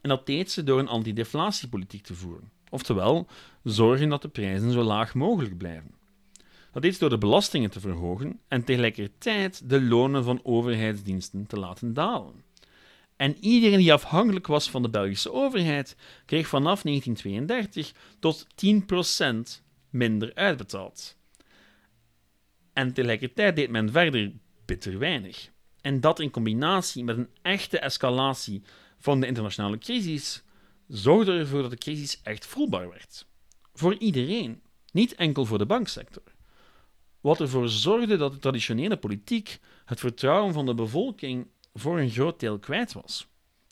En 0.07 0.13
dat 0.13 0.27
deed 0.27 0.51
ze 0.51 0.65
door 0.65 0.79
een 0.79 0.89
antideflatiepolitiek 0.89 2.03
te 2.03 2.15
voeren, 2.15 2.51
oftewel 2.71 3.27
zorgen 3.63 4.09
dat 4.09 4.23
de 4.23 4.29
prijzen 4.29 4.73
zo 4.73 4.83
laag 4.83 5.15
mogelijk 5.15 5.59
blijven. 5.59 5.95
Dat 6.73 6.83
deed 6.83 6.93
ze 6.93 6.99
door 6.99 7.11
de 7.11 7.19
belastingen 7.19 7.71
te 7.71 7.81
verhogen 7.81 8.41
en 8.49 8.65
tegelijkertijd 8.65 9.71
de 9.71 9.83
lonen 9.83 10.25
van 10.25 10.41
overheidsdiensten 10.43 11.47
te 11.47 11.59
laten 11.59 11.93
dalen. 11.93 12.45
En 13.17 13.37
iedereen 13.41 13.79
die 13.79 13.93
afhankelijk 13.93 14.47
was 14.47 14.71
van 14.71 14.83
de 14.83 14.91
Belgische 14.91 15.33
overheid, 15.33 15.97
kreeg 16.27 16.49
vanaf 16.49 16.83
1932 16.83 17.93
tot 18.19 18.47
10% 18.65 19.63
minder 19.91 20.35
uitbetaald. 20.35 21.17
En 22.73 22.93
tegelijkertijd 22.93 23.57
deed 23.57 23.71
men 23.71 23.93
verder 23.93 24.33
bitter 24.65 24.99
weinig. 24.99 25.51
En 25.81 26.01
dat 26.01 26.21
in 26.21 26.31
combinatie 26.31 27.05
met 27.05 27.17
een 27.17 27.31
echte 27.43 27.79
escalatie 27.79 28.63
van 28.99 29.21
de 29.21 29.27
internationale 29.27 29.79
crisis 29.79 30.43
zorgde 30.89 31.33
ervoor 31.33 31.63
dat 31.63 31.71
de 31.71 31.77
crisis 31.77 32.21
echt 32.23 32.47
voelbaar 32.47 32.89
werd. 32.89 33.27
Voor 33.75 33.95
iedereen, 33.95 34.61
niet 34.93 35.15
enkel 35.15 35.45
voor 35.45 35.59
de 35.59 35.67
banksector. 35.67 36.23
Wat 37.21 37.41
ervoor 37.41 37.69
zorgde 37.69 38.17
dat 38.17 38.33
de 38.33 38.39
traditionele 38.39 38.97
politiek 38.97 39.59
het 39.85 40.01
vertrouwen 40.01 40.53
van 40.53 40.67
de 40.67 40.75
bevolking 40.75 41.47
voor 41.75 41.99
een 41.99 42.11
groot 42.11 42.41
deel 42.41 42.59
kwijt 42.59 42.93
was. 42.93 43.27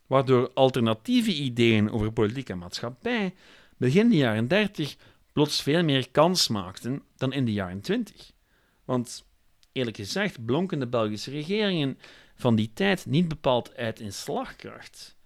Waardoor 0.06 0.50
alternatieve 0.52 1.34
ideeën 1.34 1.90
over 1.90 2.12
politiek 2.12 2.48
en 2.48 2.58
maatschappij 2.58 3.34
begin 3.76 4.08
de 4.08 4.16
jaren 4.16 4.48
30 4.48 4.96
plots 5.32 5.62
veel 5.62 5.84
meer 5.84 6.10
kans 6.10 6.48
maakten 6.48 7.02
dan 7.16 7.32
in 7.32 7.44
de 7.44 7.52
jaren 7.52 7.80
20. 7.80 8.32
Want 8.84 9.24
eerlijk 9.72 9.96
gezegd 9.96 10.44
blonken 10.44 10.78
de 10.78 10.86
Belgische 10.86 11.30
regeringen 11.30 11.98
van 12.34 12.56
die 12.56 12.70
tijd 12.74 13.06
niet 13.06 13.28
bepaald 13.28 13.76
uit 13.76 14.00
in 14.00 14.12
slagkracht. 14.12 15.16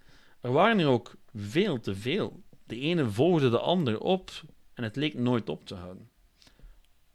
Er 0.41 0.53
waren 0.53 0.79
er 0.79 0.87
ook 0.87 1.15
veel 1.35 1.81
te 1.81 1.95
veel. 1.95 2.43
De 2.65 2.79
ene 2.79 3.11
volgde 3.11 3.51
de 3.51 3.59
ander 3.59 4.01
op 4.01 4.31
en 4.75 4.83
het 4.83 4.97
leek 4.97 5.15
nooit 5.15 5.49
op 5.49 5.67
te 5.67 5.75
houden. 5.75 6.11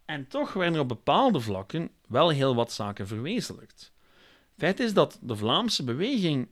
En 0.06 0.28
toch 0.28 0.54
werden 0.54 0.76
er 0.76 0.82
op 0.82 0.88
bepaalde 0.88 1.40
vlakken 1.40 1.90
wel 2.08 2.30
heel 2.30 2.56
wat 2.56 2.72
zaken 2.72 3.08
verwezenlijkt. 3.08 3.92
Feit 4.58 4.80
is 4.80 4.94
dat 4.94 5.20
de 5.22 5.36
Vlaamse 5.36 5.84
beweging 5.84 6.48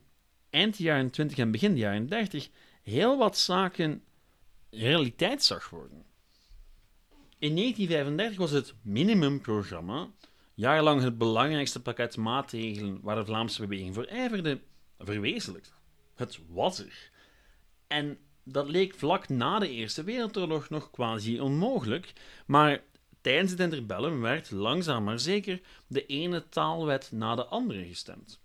eind 0.50 0.78
jaren 0.78 1.10
20 1.10 1.38
en 1.38 1.50
begin 1.50 1.76
jaren 1.76 2.06
30 2.06 2.48
heel 2.82 3.18
wat 3.18 3.38
zaken 3.38 4.02
realiteit 4.70 5.44
zag 5.44 5.70
worden. 5.70 6.04
In 7.38 7.56
1935 7.56 8.38
was 8.38 8.50
het 8.50 8.74
minimumprogramma, 8.82 10.10
jarenlang 10.62 11.02
het 11.02 11.18
belangrijkste 11.18 11.82
pakket 11.82 12.16
maatregelen 12.16 12.98
waar 13.02 13.16
de 13.16 13.24
Vlaamse 13.24 13.60
beweging 13.60 13.94
voor 13.94 14.04
ijverde, 14.04 14.60
verwezenlijkt. 14.98 15.74
Het 16.14 16.38
was 16.48 16.78
er. 16.78 17.10
En 17.86 18.18
dat 18.42 18.68
leek 18.68 18.94
vlak 18.94 19.28
na 19.28 19.58
de 19.58 19.68
Eerste 19.68 20.02
Wereldoorlog 20.04 20.70
nog 20.70 20.90
quasi 20.90 21.40
onmogelijk, 21.40 22.12
maar 22.46 22.82
tijdens 23.20 23.50
het 23.50 23.60
interbellum 23.60 24.20
werd 24.20 24.50
langzaam 24.50 25.04
maar 25.04 25.18
zeker 25.18 25.60
de 25.86 26.06
ene 26.06 26.48
taalwet 26.48 27.12
na 27.12 27.34
de 27.34 27.44
andere 27.44 27.86
gestemd. 27.86 28.40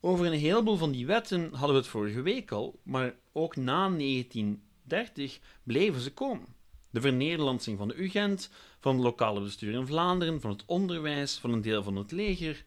Over 0.00 0.26
een 0.26 0.38
heleboel 0.38 0.76
van 0.76 0.92
die 0.92 1.06
wetten 1.06 1.50
hadden 1.50 1.76
we 1.76 1.82
het 1.82 1.90
vorige 1.90 2.22
week 2.22 2.50
al, 2.50 2.80
maar 2.82 3.14
ook 3.32 3.56
na 3.56 3.88
1930 3.88 5.38
bleven 5.62 6.00
ze 6.00 6.12
komen. 6.12 6.54
De 6.90 7.00
vernederlandsing 7.00 7.78
van 7.78 7.88
de 7.88 7.94
UGent, 7.94 8.50
van 8.84 8.94
het 8.94 9.04
lokale 9.04 9.40
bestuur 9.40 9.74
in 9.74 9.86
Vlaanderen, 9.86 10.40
van 10.40 10.50
het 10.50 10.62
onderwijs, 10.66 11.38
van 11.38 11.52
een 11.52 11.62
deel 11.62 11.82
van 11.82 11.96
het 11.96 12.12
leger. 12.12 12.64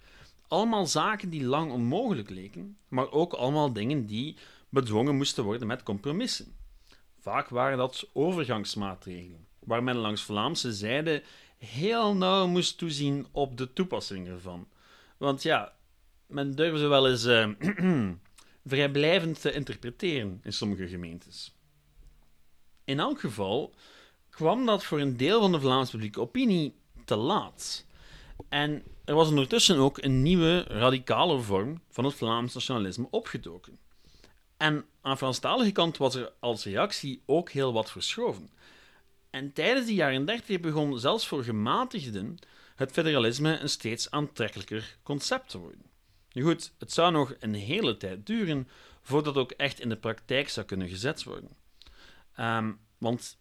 Allemaal 0.47 0.85
zaken 0.85 1.29
die 1.29 1.43
lang 1.43 1.71
onmogelijk 1.71 2.29
leken, 2.29 2.77
maar 2.87 3.11
ook 3.11 3.33
allemaal 3.33 3.73
dingen 3.73 4.05
die 4.05 4.35
bedwongen 4.69 5.15
moesten 5.15 5.43
worden 5.43 5.67
met 5.67 5.83
compromissen. 5.83 6.55
Vaak 7.19 7.49
waren 7.49 7.77
dat 7.77 8.09
overgangsmaatregelen, 8.13 9.47
waar 9.59 9.83
men 9.83 9.95
langs 9.95 10.21
Vlaamse 10.21 10.73
zijde 10.73 11.23
heel 11.57 12.15
nauw 12.15 12.47
moest 12.47 12.77
toezien 12.77 13.27
op 13.31 13.57
de 13.57 13.73
toepassing 13.73 14.27
ervan. 14.27 14.67
Want 15.17 15.43
ja, 15.43 15.73
men 16.25 16.55
durfde 16.55 16.87
wel 16.87 17.09
eens 17.09 17.25
uh, 17.25 17.49
vrijblijvend 18.65 19.41
te 19.41 19.51
interpreteren 19.51 20.39
in 20.43 20.53
sommige 20.53 20.87
gemeentes. 20.87 21.55
In 22.83 22.99
elk 22.99 23.19
geval 23.19 23.73
kwam 24.37 24.65
dat 24.65 24.83
voor 24.83 24.99
een 24.99 25.17
deel 25.17 25.41
van 25.41 25.51
de 25.51 25.59
Vlaamse 25.59 25.91
publieke 25.91 26.21
opinie 26.21 26.75
te 27.05 27.15
laat. 27.15 27.85
En 28.49 28.83
er 29.05 29.15
was 29.15 29.29
ondertussen 29.29 29.77
ook 29.77 29.97
een 30.01 30.21
nieuwe, 30.21 30.63
radicale 30.63 31.39
vorm 31.39 31.81
van 31.89 32.05
het 32.05 32.13
Vlaams 32.13 32.53
nationalisme 32.53 33.07
opgedoken. 33.09 33.79
En 34.57 34.85
aan 35.01 35.17
Franstalige 35.17 35.71
kant 35.71 35.97
was 35.97 36.15
er 36.15 36.31
als 36.39 36.63
reactie 36.63 37.21
ook 37.25 37.49
heel 37.49 37.73
wat 37.73 37.91
verschoven. 37.91 38.49
En 39.29 39.53
tijdens 39.53 39.85
de 39.85 39.93
jaren 39.93 40.25
30 40.25 40.59
begon 40.59 40.99
zelfs 40.99 41.27
voor 41.27 41.43
gematigden 41.43 42.37
het 42.75 42.91
federalisme 42.91 43.59
een 43.59 43.69
steeds 43.69 44.11
aantrekkelijker 44.11 44.97
concept 45.03 45.49
te 45.49 45.57
worden. 45.57 45.85
Nu 46.31 46.43
goed, 46.43 46.71
het 46.77 46.93
zou 46.93 47.11
nog 47.11 47.33
een 47.39 47.53
hele 47.53 47.97
tijd 47.97 48.25
duren 48.25 48.67
voordat 49.01 49.35
ook 49.35 49.51
echt 49.51 49.79
in 49.79 49.89
de 49.89 49.97
praktijk 49.97 50.49
zou 50.49 50.65
kunnen 50.65 50.89
gezet 50.89 51.23
worden. 51.23 51.49
Ehm, 52.35 52.71
want 52.97 53.37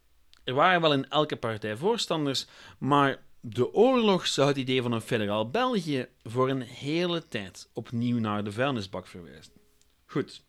er 0.47 0.55
waren 0.55 0.81
wel 0.81 0.93
in 0.93 1.09
elke 1.09 1.37
partij 1.37 1.77
voorstanders, 1.77 2.47
maar 2.79 3.23
de 3.41 3.75
oorlog 3.75 4.27
zou 4.27 4.49
het 4.49 4.57
idee 4.57 4.83
van 4.83 4.93
een 4.93 5.01
federaal 5.01 5.51
België 5.51 6.07
voor 6.23 6.49
een 6.51 6.63
hele 6.63 7.29
tijd 7.29 7.69
opnieuw 7.73 8.19
naar 8.19 8.45
de 8.45 8.53
vuilnisbak 8.53 9.07
verwijzen. 9.07 9.53
Goed, 10.05 10.43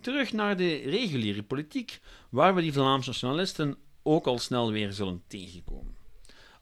terug 0.00 0.32
naar 0.32 0.56
de 0.56 0.76
reguliere 0.76 1.42
politiek, 1.42 2.00
waar 2.28 2.54
we 2.54 2.60
die 2.60 2.72
Vlaamse 2.72 3.08
nationalisten 3.08 3.76
ook 4.02 4.26
al 4.26 4.38
snel 4.38 4.70
weer 4.70 4.92
zullen 4.92 5.22
tegenkomen. 5.26 5.96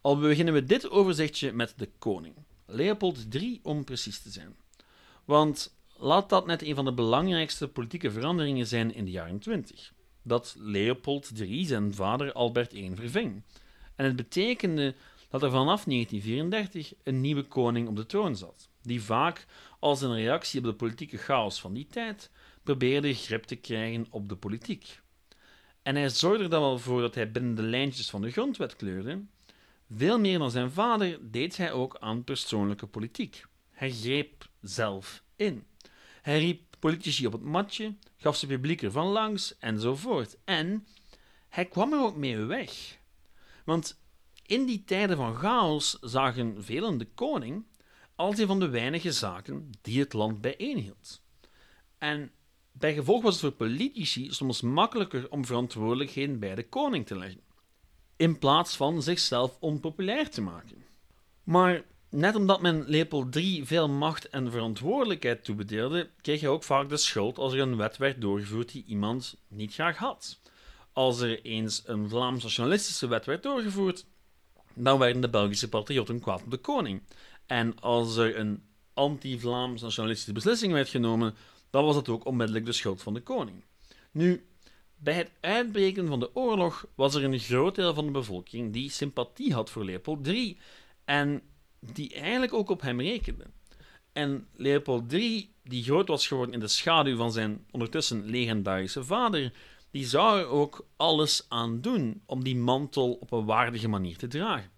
Al 0.01 0.19
beginnen 0.19 0.55
we 0.55 0.65
dit 0.65 0.91
overzichtje 0.91 1.53
met 1.53 1.75
de 1.77 1.89
koning, 1.99 2.35
Leopold 2.67 3.35
III 3.35 3.61
om 3.63 3.85
precies 3.85 4.23
te 4.23 4.31
zijn. 4.31 4.57
Want 5.25 5.77
laat 5.97 6.29
dat 6.29 6.47
net 6.47 6.63
een 6.63 6.75
van 6.75 6.85
de 6.85 6.93
belangrijkste 6.93 7.69
politieke 7.69 8.11
veranderingen 8.11 8.67
zijn 8.67 8.95
in 8.95 9.05
de 9.05 9.11
jaren 9.11 9.39
20. 9.39 9.95
Dat 10.27 10.57
Leopold 10.59 11.31
III 11.39 11.65
zijn 11.67 11.95
vader 11.95 12.33
Albert 12.33 12.73
I 12.73 12.93
verving. 12.95 13.43
En 13.95 14.05
het 14.05 14.17
betekende 14.17 14.95
dat 15.29 15.43
er 15.43 15.51
vanaf 15.51 15.85
1934 15.85 16.95
een 17.03 17.21
nieuwe 17.21 17.43
koning 17.43 17.89
op 17.89 17.97
de 17.97 18.07
troon 18.07 18.37
zat, 18.37 18.69
die 18.83 19.03
vaak 19.03 19.47
als 19.81 20.03
een 20.03 20.15
reactie 20.15 20.61
op 20.61 20.67
de 20.67 20.75
politieke 20.75 21.17
chaos 21.17 21.61
van 21.61 21.75
die 21.75 21.87
tijd 21.87 22.31
probeerde 22.63 23.15
grip 23.15 23.45
te 23.45 23.57
krijgen 23.57 24.07
op 24.11 24.29
de 24.29 24.37
politiek. 24.37 25.01
En 25.83 25.97
hij 25.97 26.09
zorgde 26.09 26.45
er 26.45 26.51
dan 26.51 26.61
wel 26.61 26.79
voor 26.79 27.01
dat 27.01 27.15
hij 27.15 27.31
binnen 27.31 27.55
de 27.55 27.63
lijntjes 27.63 28.11
van 28.11 28.23
de 28.23 28.31
grondwet 28.31 28.77
kleurde. 28.77 29.23
Veel 29.95 30.21
meer 30.21 30.39
dan 30.39 30.51
zijn 30.51 30.71
vader 30.71 31.19
deed 31.31 31.57
hij 31.57 31.73
ook 31.73 31.97
aan 32.01 32.25
persoonlijke 32.25 32.87
politiek. 32.87 33.45
Hij 33.71 33.91
greep 33.91 34.49
zelf 34.61 35.23
in. 35.37 35.67
Hij 36.23 36.39
riep 36.39 36.76
politici 36.87 37.27
op 37.27 37.33
het 37.33 37.43
matje, 37.43 37.95
gaf 38.17 38.37
ze 38.37 38.47
publiek 38.47 38.83
ervan 38.83 39.07
langs 39.07 39.59
enzovoort. 39.59 40.37
En 40.45 40.87
hij 41.49 41.65
kwam 41.65 41.93
er 41.93 42.01
ook 42.01 42.17
mee 42.17 42.39
weg. 42.39 42.99
Want 43.65 44.01
in 44.47 44.67
die 44.67 44.85
tijden 44.85 45.17
van 45.17 45.35
chaos 45.35 45.99
zagen 46.01 46.65
velen 46.65 46.99
de 46.99 47.09
koning 47.15 47.67
als 48.15 48.39
een 48.39 48.47
van 48.47 48.61
de 48.61 48.69
weinige 48.69 49.13
zaken 49.13 49.71
die 49.83 50.01
het 50.01 50.13
land 50.13 50.41
bijeenhield. 50.41 51.23
En 51.99 52.31
Bijgevolg 52.79 53.23
was 53.23 53.33
het 53.33 53.43
voor 53.43 53.53
politici 53.53 54.33
soms 54.33 54.61
makkelijker 54.61 55.31
om 55.31 55.45
verantwoordelijkheden 55.45 56.39
bij 56.39 56.55
de 56.55 56.69
koning 56.69 57.07
te 57.07 57.19
leggen, 57.19 57.41
in 58.17 58.39
plaats 58.39 58.77
van 58.77 59.03
zichzelf 59.03 59.57
onpopulair 59.61 60.31
te 60.31 60.41
maken. 60.41 60.85
Maar 61.45 61.85
net 62.11 62.35
omdat 62.35 62.61
men 62.61 62.85
Leopold 62.87 63.37
III 63.37 63.67
veel 63.67 63.89
macht 63.89 64.29
en 64.29 64.51
verantwoordelijkheid 64.51 65.45
toebedeelde, 65.45 66.11
kreeg 66.21 66.41
hij 66.41 66.49
ook 66.49 66.65
vaak 66.65 66.89
de 66.89 66.97
schuld 66.97 67.39
als 67.39 67.53
er 67.53 67.61
een 67.61 67.77
wet 67.77 67.97
werd 67.97 68.21
doorgevoerd 68.21 68.73
die 68.73 68.85
iemand 68.87 69.37
niet 69.49 69.75
graag 69.75 69.97
had. 69.97 70.39
Als 70.93 71.21
er 71.21 71.43
eens 71.43 71.83
een 71.87 72.09
Vlaams-nationalistische 72.09 73.07
wet 73.07 73.25
werd 73.25 73.43
doorgevoerd, 73.43 74.05
dan 74.75 74.99
werden 74.99 75.23
de 75.23 75.31
Belgische 75.31 75.69
patriotten 75.69 76.21
kwaad 76.21 76.43
op 76.43 76.51
de 76.51 76.57
koning. 76.57 77.03
En 77.47 77.81
als 77.81 78.17
er 78.17 78.39
een 78.39 78.63
anti-Vlaams-nationalistische 78.95 80.33
beslissing 80.33 80.73
werd 80.73 80.89
genomen, 80.89 81.35
dan 81.71 81.85
was 81.85 81.97
het 81.97 82.09
ook 82.09 82.25
onmiddellijk 82.25 82.67
de 82.67 82.73
schuld 82.73 83.03
van 83.03 83.15
de 83.15 83.21
koning. 83.21 83.65
Nu, 84.11 84.47
bij 84.97 85.15
het 85.15 85.31
uitbreken 85.41 86.07
van 86.07 86.21
de 86.21 86.37
oorlog 86.37 86.87
was 86.95 87.15
er 87.15 87.25
een 87.25 87.39
groot 87.39 87.75
deel 87.75 87.95
van 87.95 88.07
de 88.07 88.13
bevolking 88.13 88.73
die 88.73 88.91
sympathie 88.91 89.55
had 89.55 89.71
voor 89.71 89.85
Leopold 89.85 90.27
III 90.27 90.59
en 91.05 91.43
die 91.93 92.15
eigenlijk 92.15 92.55
ook 92.55 92.71
op 92.71 92.81
hem 92.81 93.01
rekenden. 93.01 93.53
En 94.13 94.47
Leopold 94.53 95.13
III, 95.13 95.55
die 95.65 95.83
groot 95.83 96.09
was 96.09 96.27
geworden 96.27 96.55
in 96.55 96.61
de 96.61 96.69
schaduw 96.69 97.17
van 97.17 97.33
zijn 97.33 97.65
ondertussen 97.71 98.25
legendarische 98.25 99.05
vader, 99.05 99.53
die 99.91 100.07
zou 100.07 100.39
er 100.39 100.47
ook 100.47 100.87
alles 100.97 101.47
aan 101.49 101.81
doen 101.81 102.23
om 102.27 102.45
die 102.45 102.57
mantel 102.57 103.13
op 103.13 103.33
een 103.33 103.45
waardige 103.45 103.89
manier 103.89 104.17
te 104.17 104.27
dragen. 104.27 104.71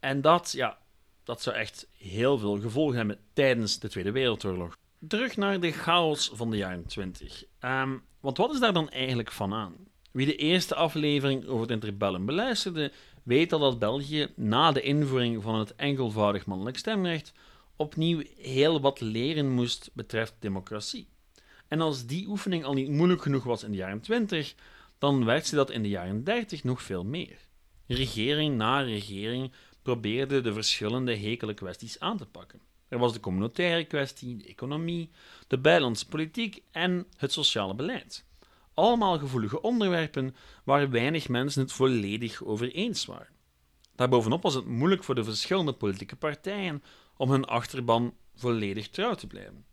En 0.00 0.20
dat, 0.20 0.52
ja, 0.52 0.78
dat 1.24 1.42
zou 1.42 1.56
echt 1.56 1.88
heel 1.92 2.38
veel 2.38 2.60
gevolgen 2.60 2.96
hebben 2.96 3.18
tijdens 3.32 3.78
de 3.78 3.88
Tweede 3.88 4.12
Wereldoorlog. 4.12 4.76
Terug 5.08 5.36
naar 5.36 5.60
de 5.60 5.72
chaos 5.72 6.30
van 6.34 6.50
de 6.50 6.56
jaren 6.56 6.86
20. 6.86 7.44
Ehm, 7.58 7.96
want 8.20 8.36
wat 8.36 8.52
is 8.52 8.60
daar 8.60 8.72
dan 8.72 8.90
eigenlijk 8.90 9.32
van 9.32 9.52
aan? 9.52 9.74
Wie 10.12 10.26
de 10.26 10.36
eerste 10.36 10.74
aflevering 10.74 11.46
over 11.46 11.60
het 11.60 11.70
interbellum 11.70 12.26
beluisterde, 12.26 12.92
weet 13.28 13.52
al 13.52 13.58
dat 13.58 13.78
België 13.78 14.28
na 14.36 14.72
de 14.72 14.80
invoering 14.80 15.42
van 15.42 15.54
het 15.54 15.74
enkelvoudig 15.74 16.46
mannelijk 16.46 16.78
stemrecht 16.78 17.32
opnieuw 17.76 18.22
heel 18.36 18.80
wat 18.80 19.00
leren 19.00 19.50
moest 19.50 19.90
betreft 19.92 20.34
democratie. 20.38 21.08
En 21.68 21.80
als 21.80 22.06
die 22.06 22.28
oefening 22.28 22.64
al 22.64 22.72
niet 22.72 22.88
moeilijk 22.88 23.22
genoeg 23.22 23.44
was 23.44 23.62
in 23.62 23.70
de 23.70 23.76
jaren 23.76 24.00
20, 24.00 24.54
dan 24.98 25.24
werd 25.24 25.46
ze 25.46 25.54
dat 25.54 25.70
in 25.70 25.82
de 25.82 25.88
jaren 25.88 26.24
30 26.24 26.64
nog 26.64 26.82
veel 26.82 27.04
meer. 27.04 27.38
Regering 27.86 28.56
na 28.56 28.80
regering 28.80 29.52
probeerde 29.82 30.40
de 30.40 30.52
verschillende 30.52 31.16
hekele 31.16 31.54
kwesties 31.54 32.00
aan 32.00 32.16
te 32.16 32.26
pakken. 32.26 32.60
Er 32.88 32.98
was 32.98 33.12
de 33.12 33.20
communautaire 33.20 33.84
kwestie, 33.84 34.36
de 34.36 34.44
economie, 34.44 35.10
de 35.46 35.58
buitenlandse 35.58 36.08
politiek 36.08 36.62
en 36.70 37.06
het 37.16 37.32
sociale 37.32 37.74
beleid. 37.74 38.24
Allemaal 38.78 39.18
gevoelige 39.18 39.60
onderwerpen 39.60 40.34
waar 40.64 40.90
weinig 40.90 41.28
mensen 41.28 41.62
het 41.62 41.72
volledig 41.72 42.44
over 42.44 42.72
eens 42.72 43.04
waren. 43.04 43.34
Daarbovenop 43.94 44.42
was 44.42 44.54
het 44.54 44.66
moeilijk 44.66 45.04
voor 45.04 45.14
de 45.14 45.24
verschillende 45.24 45.72
politieke 45.72 46.16
partijen 46.16 46.82
om 47.16 47.30
hun 47.30 47.44
achterban 47.44 48.14
volledig 48.34 48.88
trouw 48.88 49.14
te 49.14 49.26
blijven. 49.26 49.64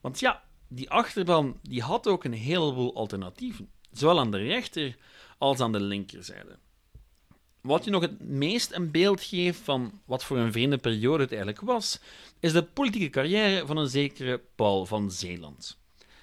Want 0.00 0.20
ja, 0.20 0.42
die 0.68 0.90
achterban 0.90 1.58
die 1.62 1.82
had 1.82 2.06
ook 2.06 2.24
een 2.24 2.32
heleboel 2.32 2.94
alternatieven, 2.94 3.70
zowel 3.92 4.18
aan 4.18 4.30
de 4.30 4.38
rechter 4.38 4.96
als 5.38 5.60
aan 5.60 5.72
de 5.72 5.80
linkerzijde. 5.80 6.58
Wat 7.60 7.84
je 7.84 7.90
nog 7.90 8.02
het 8.02 8.20
meest 8.28 8.72
een 8.72 8.90
beeld 8.90 9.22
geeft 9.22 9.60
van 9.60 10.00
wat 10.04 10.24
voor 10.24 10.36
een 10.36 10.52
vreemde 10.52 10.78
periode 10.78 11.22
het 11.22 11.32
eigenlijk 11.32 11.62
was, 11.62 12.00
is 12.40 12.52
de 12.52 12.62
politieke 12.62 13.10
carrière 13.10 13.66
van 13.66 13.76
een 13.76 13.88
zekere 13.88 14.40
Paul 14.54 14.86
van 14.86 15.10
Zeeland. 15.10 15.79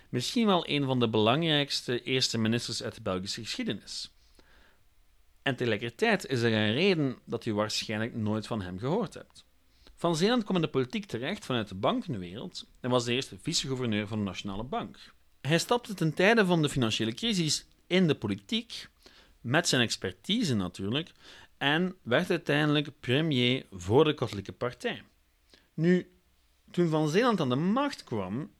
Misschien 0.09 0.45
wel 0.45 0.69
een 0.69 0.85
van 0.85 0.99
de 0.99 1.09
belangrijkste 1.09 2.03
eerste 2.03 2.37
ministers 2.37 2.83
uit 2.83 2.95
de 2.95 3.01
Belgische 3.01 3.41
geschiedenis. 3.41 4.11
En 5.41 5.55
tegelijkertijd 5.55 6.25
is 6.25 6.41
er 6.41 6.53
een 6.53 6.73
reden 6.73 7.17
dat 7.25 7.45
u 7.45 7.53
waarschijnlijk 7.53 8.15
nooit 8.15 8.47
van 8.47 8.61
hem 8.61 8.79
gehoord 8.79 9.13
hebt. 9.13 9.45
Van 9.95 10.15
Zeeland 10.15 10.43
kwam 10.43 10.55
in 10.55 10.61
de 10.61 10.67
politiek 10.67 11.05
terecht 11.05 11.45
vanuit 11.45 11.67
de 11.67 11.75
bankenwereld 11.75 12.65
en 12.79 12.89
was 12.89 13.05
de 13.05 13.13
eerste 13.13 13.37
vice-gouverneur 13.41 14.07
van 14.07 14.17
de 14.17 14.23
Nationale 14.23 14.63
Bank. 14.63 15.13
Hij 15.41 15.57
stapte 15.57 15.93
ten 15.93 16.13
tijde 16.13 16.45
van 16.45 16.61
de 16.61 16.69
financiële 16.69 17.13
crisis 17.13 17.65
in 17.87 18.07
de 18.07 18.15
politiek, 18.15 18.89
met 19.41 19.67
zijn 19.67 19.81
expertise 19.81 20.55
natuurlijk, 20.55 21.11
en 21.57 21.95
werd 22.01 22.29
uiteindelijk 22.29 22.99
premier 22.99 23.65
voor 23.71 24.03
de 24.03 24.13
Katholieke 24.13 24.51
Partij. 24.51 25.03
Nu, 25.73 26.11
toen 26.71 26.89
Van 26.89 27.09
Zeeland 27.09 27.39
aan 27.39 27.49
de 27.49 27.55
macht 27.55 28.03
kwam, 28.03 28.51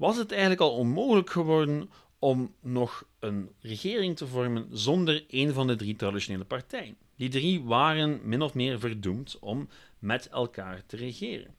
was 0.00 0.16
het 0.16 0.30
eigenlijk 0.30 0.60
al 0.60 0.74
onmogelijk 0.74 1.30
geworden 1.30 1.90
om 2.18 2.54
nog 2.60 3.04
een 3.18 3.50
regering 3.60 4.16
te 4.16 4.26
vormen 4.26 4.68
zonder 4.70 5.24
een 5.28 5.52
van 5.52 5.66
de 5.66 5.76
drie 5.76 5.96
traditionele 5.96 6.44
partijen. 6.44 6.96
Die 7.16 7.28
drie 7.28 7.62
waren 7.62 8.20
min 8.22 8.42
of 8.42 8.54
meer 8.54 8.78
verdoemd 8.78 9.38
om 9.38 9.68
met 9.98 10.28
elkaar 10.28 10.86
te 10.86 10.96
regeren. 10.96 11.54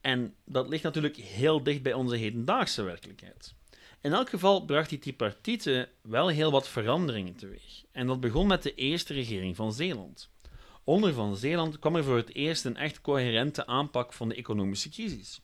En 0.00 0.34
dat 0.44 0.68
ligt 0.68 0.82
natuurlijk 0.82 1.16
heel 1.16 1.62
dicht 1.62 1.82
bij 1.82 1.92
onze 1.92 2.16
hedendaagse 2.16 2.82
werkelijkheid. 2.82 3.54
In 4.00 4.12
elk 4.12 4.28
geval 4.28 4.64
bracht 4.64 4.88
die 4.88 4.98
tripartite 4.98 5.88
wel 6.02 6.28
heel 6.28 6.50
wat 6.50 6.68
veranderingen 6.68 7.36
teweeg. 7.36 7.84
En 7.92 8.06
dat 8.06 8.20
begon 8.20 8.46
met 8.46 8.62
de 8.62 8.74
eerste 8.74 9.14
regering 9.14 9.56
van 9.56 9.72
Zeeland. 9.72 10.30
Onder 10.84 11.12
Van 11.12 11.36
Zeeland 11.36 11.78
kwam 11.78 11.96
er 11.96 12.04
voor 12.04 12.16
het 12.16 12.34
eerst 12.34 12.64
een 12.64 12.76
echt 12.76 13.00
coherente 13.00 13.66
aanpak 13.66 14.12
van 14.12 14.28
de 14.28 14.34
economische 14.34 14.88
crisis. 14.88 15.40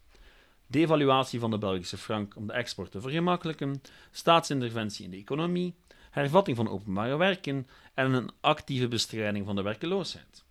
Devaluatie 0.67 1.41
van 1.41 1.51
de 1.51 1.59
Belgische 1.59 1.97
frank 1.97 2.37
om 2.37 2.47
de 2.47 2.53
export 2.53 2.91
te 2.91 3.01
vergemakkelijken, 3.01 3.83
staatsinterventie 4.11 5.05
in 5.05 5.11
de 5.11 5.17
economie, 5.17 5.75
hervatting 6.11 6.57
van 6.57 6.69
openbare 6.69 7.17
werken 7.17 7.67
en 7.95 8.13
een 8.13 8.31
actieve 8.41 8.89
bestrijding 8.89 9.47
van 9.47 9.57
de 9.57 9.63
werkeloosheid. 9.63 10.45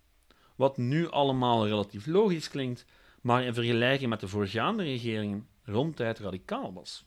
Wat 0.56 0.76
nu 0.76 1.10
allemaal 1.10 1.66
relatief 1.66 2.06
logisch 2.06 2.50
klinkt, 2.50 2.84
maar 3.20 3.44
in 3.44 3.54
vergelijking 3.54 4.10
met 4.10 4.20
de 4.20 4.28
voorgaande 4.28 4.82
regeringen 4.82 5.46
ronduit 5.64 6.18
radicaal 6.18 6.72
was. 6.72 7.04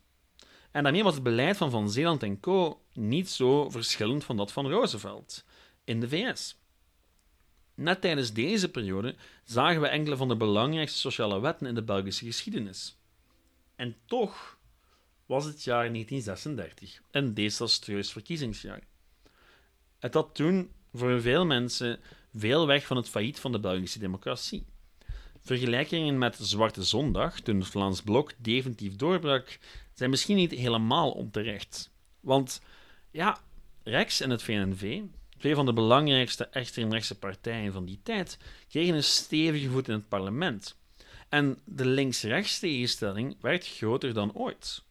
En 0.71 0.83
daarmee 0.83 1.03
was 1.03 1.13
het 1.13 1.23
beleid 1.23 1.57
van 1.57 1.71
Van 1.71 1.89
Zeeland 1.89 2.23
en 2.23 2.39
Co. 2.39 2.81
niet 2.93 3.29
zo 3.29 3.69
verschillend 3.69 4.23
van 4.23 4.37
dat 4.37 4.51
van 4.51 4.69
Roosevelt 4.69 5.45
in 5.83 5.99
de 5.99 6.09
VS. 6.09 6.57
Net 7.75 8.01
tijdens 8.01 8.33
deze 8.33 8.71
periode 8.71 9.15
zagen 9.43 9.81
we 9.81 9.87
enkele 9.87 10.17
van 10.17 10.27
de 10.27 10.35
belangrijkste 10.35 10.99
sociale 10.99 11.39
wetten 11.39 11.67
in 11.67 11.75
de 11.75 11.83
Belgische 11.83 12.25
geschiedenis. 12.25 12.96
En 13.77 13.95
toch 14.05 14.57
was 15.25 15.45
het 15.45 15.63
jaar 15.63 15.91
1936 15.91 17.01
een 17.11 17.33
desastreus 17.33 18.11
verkiezingsjaar. 18.11 18.81
Het 19.99 20.13
had 20.13 20.35
toen 20.35 20.71
voor 20.93 21.21
veel 21.21 21.45
mensen 21.45 21.99
veel 22.33 22.67
weg 22.67 22.85
van 22.85 22.97
het 22.97 23.09
failliet 23.09 23.39
van 23.39 23.51
de 23.51 23.59
Belgische 23.59 23.99
democratie. 23.99 24.65
Vergelijkingen 25.39 26.17
met 26.17 26.37
Zwarte 26.41 26.83
Zondag, 26.83 27.39
toen 27.39 27.59
het 27.59 27.67
Vlaams 27.67 28.01
Blok 28.01 28.33
definitief 28.37 28.95
doorbrak, 28.95 29.59
zijn 29.93 30.09
misschien 30.09 30.35
niet 30.35 30.51
helemaal 30.51 31.11
onterecht. 31.11 31.91
Want 32.19 32.61
ja, 33.11 33.39
Rex 33.83 34.21
en 34.21 34.29
het 34.29 34.43
VNV, 34.43 35.01
twee 35.37 35.55
van 35.55 35.65
de 35.65 35.73
belangrijkste 35.73 36.47
extreemrechtse 36.47 37.17
partijen 37.19 37.73
van 37.73 37.85
die 37.85 37.99
tijd, 38.03 38.37
kregen 38.69 38.95
een 38.95 39.03
stevige 39.03 39.69
voet 39.69 39.87
in 39.87 39.93
het 39.93 40.09
parlement. 40.09 40.77
En 41.29 41.59
de 41.65 41.85
links-rechts 41.85 42.59
tegenstelling 42.59 43.37
werd 43.41 43.67
groter 43.67 44.13
dan 44.13 44.33
ooit. 44.33 44.83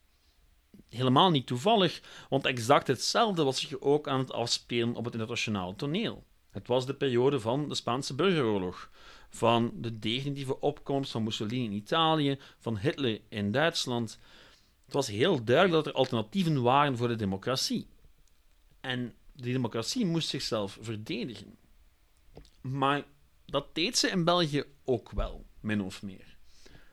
Helemaal 0.89 1.31
niet 1.31 1.47
toevallig, 1.47 2.01
want 2.29 2.47
exact 2.47 2.87
hetzelfde 2.87 3.45
was 3.45 3.61
zich 3.61 3.81
ook 3.81 4.09
aan 4.09 4.19
het 4.19 4.33
afspelen 4.33 4.95
op 4.95 5.05
het 5.05 5.13
internationale 5.15 5.77
toneel. 5.77 6.25
Het 6.51 6.67
was 6.67 6.87
de 6.87 6.95
periode 6.95 7.41
van 7.41 7.69
de 7.69 7.75
Spaanse 7.75 8.15
burgeroorlog, 8.15 8.91
van 9.29 9.73
de 9.75 9.99
definitieve 9.99 10.61
opkomst 10.61 11.11
van 11.11 11.23
Mussolini 11.23 11.65
in 11.65 11.73
Italië, 11.73 12.39
van 12.59 12.79
Hitler 12.79 13.21
in 13.29 13.53
Duitsland. 13.53 14.19
Het 14.85 14.95
was 14.95 15.07
heel 15.07 15.45
duidelijk 15.45 15.85
dat 15.85 15.87
er 15.87 16.01
alternatieven 16.01 16.63
waren 16.63 16.97
voor 16.97 17.09
de 17.09 17.17
democratie. 17.17 17.87
En 18.81 19.15
die 19.33 19.53
democratie 19.53 20.07
moest 20.07 20.29
zichzelf 20.29 20.79
verdedigen. 20.81 21.57
Maar 22.61 23.05
dat 23.47 23.75
deed 23.75 23.99
ze 23.99 24.09
in 24.09 24.25
België 24.25 24.65
ook 24.85 25.11
wel, 25.11 25.47
min 25.67 25.83
of 25.83 26.03
meer. 26.03 26.37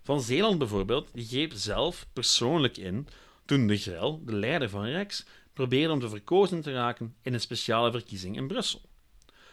Van 0.03 0.21
Zeeland 0.21 0.57
bijvoorbeeld, 0.57 1.09
die 1.13 1.25
greep 1.25 1.51
zelf 1.55 2.07
persoonlijk 2.13 2.77
in 2.77 3.07
toen 3.45 3.67
de 3.67 3.77
Grel, 3.77 4.21
de 4.25 4.35
leider 4.35 4.69
van 4.69 4.85
Rex, 4.85 5.25
probeerde 5.53 5.93
om 5.93 5.99
te 5.99 6.09
verkozen 6.09 6.61
te 6.61 6.73
raken 6.73 7.15
in 7.21 7.33
een 7.33 7.39
speciale 7.41 7.91
verkiezing 7.91 8.35
in 8.35 8.47
Brussel. 8.47 8.81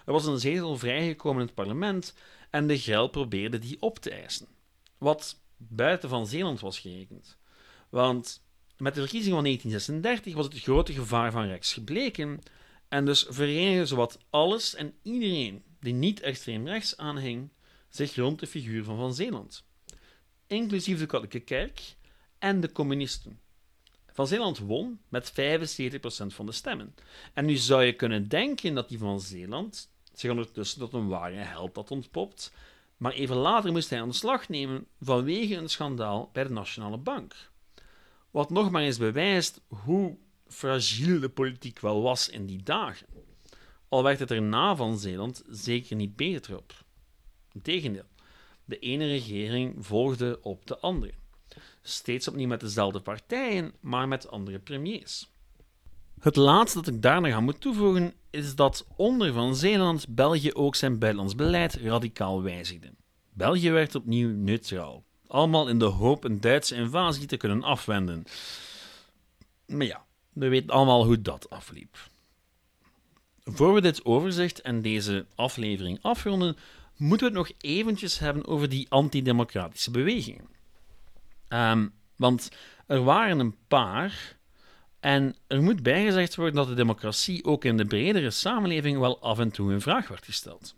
Er 0.07 0.13
was 0.13 0.27
een 0.27 0.39
zetel 0.39 0.79
vrijgekomen 0.79 1.41
in 1.41 1.47
het 1.47 1.55
parlement 1.55 2.15
en 2.51 2.67
de 2.67 2.79
Grel 2.79 3.09
probeerde 3.09 3.59
die 3.59 3.77
op 3.81 3.99
te 3.99 4.11
eisen. 4.11 4.47
Wat 4.99 5.41
buiten 5.57 6.09
van 6.09 6.27
Zeeland 6.27 6.61
was 6.61 6.79
gerekend. 6.79 7.37
Want 7.89 8.43
met 8.77 8.95
de 8.95 9.01
verkiezing 9.01 9.35
van 9.35 9.45
1936 9.45 10.35
was 10.35 10.45
het 10.45 10.63
grote 10.63 10.93
gevaar 10.93 11.33
van 11.33 11.47
Rex 11.47 11.73
gebleken 11.73 12.41
en 12.89 13.05
dus 13.05 13.27
verenigde 13.29 13.87
zowat 13.87 14.19
alles 14.31 14.75
en 14.75 14.95
iedereen 15.03 15.63
die 15.81 15.95
niet 15.95 16.21
extreem 16.21 16.67
rechts 16.67 16.97
aanhing 16.97 17.49
zich 17.91 18.15
rond 18.15 18.41
de 18.41 18.47
figuur 18.47 18.85
van 18.85 18.97
Van 18.97 19.15
Zeeland, 19.15 19.65
inclusief 20.47 20.99
de 20.99 21.07
katholieke 21.07 21.41
kerk 21.41 21.97
en 22.39 22.61
de 22.61 22.73
communisten. 22.73 23.41
Van 24.13 24.27
Zeeland 24.27 24.59
won 24.59 25.01
met 25.09 25.33
75% 25.33 25.35
van 26.27 26.47
de 26.47 26.53
stemmen. 26.53 26.95
En 27.35 27.45
nu 27.45 27.57
zou 27.57 27.83
je 27.83 27.93
kunnen 27.93 28.29
denken 28.29 28.75
dat 28.75 28.89
die 28.89 28.99
van 28.99 29.21
Zeeland 29.21 29.91
zich 30.13 30.31
ondertussen 30.31 30.79
tot 30.79 30.93
een 30.93 31.09
ware 31.09 31.37
held 31.37 31.77
had 31.77 31.91
ontpopt, 31.91 32.53
maar 32.97 33.13
even 33.13 33.37
later 33.37 33.73
moest 33.73 33.91
hij 33.91 34.01
ontslag 34.01 34.49
nemen 34.49 34.87
vanwege 35.01 35.55
een 35.55 35.69
schandaal 35.69 36.31
bij 36.33 36.45
de 36.45 36.51
Nationale 36.51 36.99
Bank. 36.99 37.51
Wat 38.31 38.51
nog 38.51 38.71
maar 38.71 38.83
eens 38.83 38.99
bewijst 38.99 39.61
hoe 39.67 40.17
fragiel 40.47 41.21
de 41.21 41.29
politiek 41.29 41.81
wel 41.81 42.03
was 42.03 42.29
in 42.29 42.47
die 42.47 42.63
dagen. 42.63 43.07
Al 43.89 44.03
werd 44.03 44.19
het 44.19 44.31
erna 44.31 44.77
van 44.77 44.99
Zeeland 44.99 45.43
zeker 45.49 45.97
niet 45.97 46.17
beter 46.17 46.57
op. 46.57 46.85
Integendeel, 47.53 48.07
de 48.65 48.79
ene 48.79 49.07
regering 49.07 49.87
volgde 49.87 50.39
op 50.43 50.67
de 50.67 50.79
andere. 50.79 51.13
Steeds 51.83 52.29
opnieuw 52.29 52.49
met 52.49 52.61
dezelfde 52.61 53.01
partijen, 53.01 53.73
maar 53.81 54.09
met 54.09 54.31
andere 54.31 54.59
premiers. 54.59 55.29
Het 56.21 56.37
laatste 56.37 56.79
dat 56.83 56.95
ik 56.95 57.03
daar 57.03 57.21
nog 57.21 57.33
aan 57.33 57.45
moet 57.45 57.61
toevoegen 57.61 58.15
is 58.31 58.55
dat 58.55 58.87
onder 58.97 59.33
Van 59.33 59.57
Zeeland 59.57 60.09
België 60.09 60.53
ook 60.53 60.75
zijn 60.75 60.99
buitenlands 60.99 61.35
beleid 61.35 61.75
radicaal 61.75 62.43
wijzigde. 62.43 62.93
België 63.33 63.71
werd 63.71 63.95
opnieuw 63.95 64.29
neutraal. 64.29 65.05
Allemaal 65.27 65.69
in 65.69 65.79
de 65.79 65.85
hoop 65.85 66.25
een 66.25 66.41
Duitse 66.41 66.75
invasie 66.75 67.27
te 67.27 67.37
kunnen 67.37 67.63
afwenden. 67.63 68.25
Maar 69.67 69.87
ja, 69.87 70.05
we 70.33 70.49
weten 70.49 70.71
allemaal 70.71 71.05
hoe 71.05 71.23
dat 71.23 71.51
afliep. 71.51 71.97
Voor 73.45 73.75
we 73.75 73.81
dit 73.81 74.05
overzicht 74.05 74.61
en 74.61 74.83
deze 74.83 75.27
aflevering 75.35 75.99
afronden, 76.03 76.57
moeten 77.01 77.33
we 77.33 77.39
het 77.39 77.49
nog 77.49 77.57
eventjes 77.61 78.19
hebben 78.19 78.47
over 78.47 78.69
die 78.69 78.87
antidemocratische 78.89 79.91
bewegingen. 79.91 80.49
Ehm, 81.49 81.89
want 82.17 82.51
er 82.87 83.03
waren 83.03 83.39
een 83.39 83.57
paar, 83.69 84.39
en 85.01 85.37
er 85.47 85.63
moet 85.63 85.83
bijgezegd 85.83 86.37
worden 86.37 86.55
dat 86.55 86.69
de 86.69 86.75
democratie 86.75 87.45
ook 87.45 87.65
in 87.65 87.77
de 87.77 87.85
bredere 87.85 88.31
samenleving 88.31 88.99
wel 88.99 89.21
af 89.21 89.39
en 89.39 89.51
toe 89.51 89.73
in 89.73 89.81
vraag 89.81 90.09
werd 90.09 90.25
gesteld. 90.25 90.75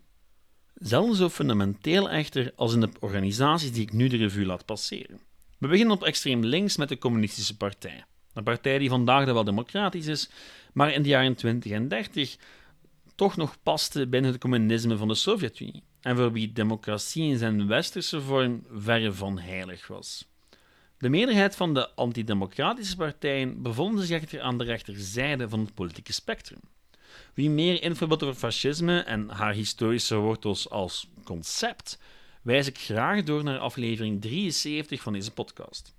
Zelfs 0.73 1.17
zo 1.17 1.29
fundamenteel 1.29 2.09
echter 2.09 2.51
als 2.55 2.73
in 2.73 2.79
de 2.79 2.89
organisaties 2.99 3.71
die 3.71 3.81
ik 3.81 3.93
nu 3.93 4.07
de 4.07 4.17
revue 4.17 4.45
laat 4.45 4.65
passeren. 4.65 5.19
We 5.57 5.67
beginnen 5.67 5.95
op 5.95 6.03
extreem 6.03 6.43
links 6.43 6.77
met 6.77 6.89
de 6.89 6.97
Communistische 6.97 7.57
Partij. 7.57 8.03
Een 8.33 8.43
partij 8.43 8.77
die 8.77 8.89
vandaag 8.89 9.25
wel 9.25 9.43
democratisch 9.43 10.07
is, 10.07 10.29
maar 10.73 10.93
in 10.93 11.01
de 11.01 11.09
jaren 11.09 11.35
20 11.35 11.71
en 11.71 11.87
30 11.87 12.37
toch 13.15 13.35
nog 13.35 13.57
paste 13.63 14.07
binnen 14.07 14.31
het 14.31 14.41
communisme 14.41 14.97
van 14.97 15.07
de 15.07 15.15
Sovjet-Unie 15.15 15.83
en 16.03 16.15
voor 16.15 16.31
wie 16.31 16.53
democratie 16.53 17.23
in 17.23 17.37
zijn 17.37 17.67
westerse 17.67 18.21
vorm 18.21 18.63
verre 18.71 19.13
van 19.13 19.39
heilig 19.39 19.87
was. 19.87 20.25
De 20.97 21.09
meerderheid 21.09 21.55
van 21.55 21.73
de 21.73 21.89
antidemocratische 21.95 22.95
partijen 22.95 23.61
bevonden 23.61 24.05
zich 24.05 24.21
echter 24.21 24.41
aan 24.41 24.57
de 24.57 24.63
rechterzijde 24.63 25.49
van 25.49 25.59
het 25.59 25.73
politieke 25.73 26.13
spectrum. 26.13 26.59
Wie 27.33 27.49
meer 27.49 27.83
info 27.83 28.07
over 28.09 28.33
fascisme 28.33 28.99
en 28.99 29.29
haar 29.29 29.53
historische 29.53 30.15
wortels 30.15 30.69
als 30.69 31.07
concept, 31.23 31.99
wijs 32.41 32.67
ik 32.67 32.77
graag 32.77 33.23
door 33.23 33.43
naar 33.43 33.57
aflevering 33.57 34.21
73 34.21 35.01
van 35.01 35.13
deze 35.13 35.31
podcast. 35.31 35.93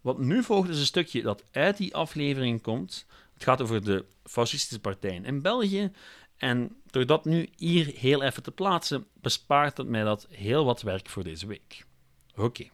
Wat 0.00 0.18
nu 0.18 0.42
volgt 0.42 0.68
is 0.68 0.78
een 0.78 0.86
stukje 0.86 1.22
dat 1.22 1.44
uit 1.50 1.76
die 1.76 1.94
aflevering 1.94 2.62
komt. 2.62 3.06
Het 3.34 3.42
gaat 3.42 3.60
over 3.60 3.84
de 3.84 4.04
fascistische 4.24 4.80
partijen 4.80 5.24
in 5.24 5.42
België. 5.42 5.90
En 6.36 6.76
door 6.86 7.06
dat 7.06 7.24
nu 7.24 7.48
hier 7.56 7.86
heel 7.86 8.22
even 8.22 8.42
te 8.42 8.50
plaatsen, 8.50 9.06
bespaart 9.20 9.76
het 9.76 9.88
mij 9.88 10.02
dat 10.02 10.26
heel 10.30 10.64
wat 10.64 10.82
werk 10.82 11.08
voor 11.08 11.24
deze 11.24 11.46
week. 11.46 11.86
Oké. 12.36 12.68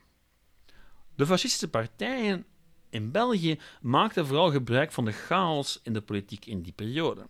De 1.14 1.26
fascistische 1.26 1.70
partijen 1.70 2.44
in 2.90 3.10
België 3.10 3.58
maakten 3.80 4.26
vooral 4.26 4.50
gebruik 4.50 4.92
van 4.92 5.04
de 5.04 5.12
chaos 5.12 5.80
in 5.82 5.92
de 5.92 6.00
politiek 6.00 6.46
in 6.46 6.62
die 6.62 6.72
periode. 6.72 7.26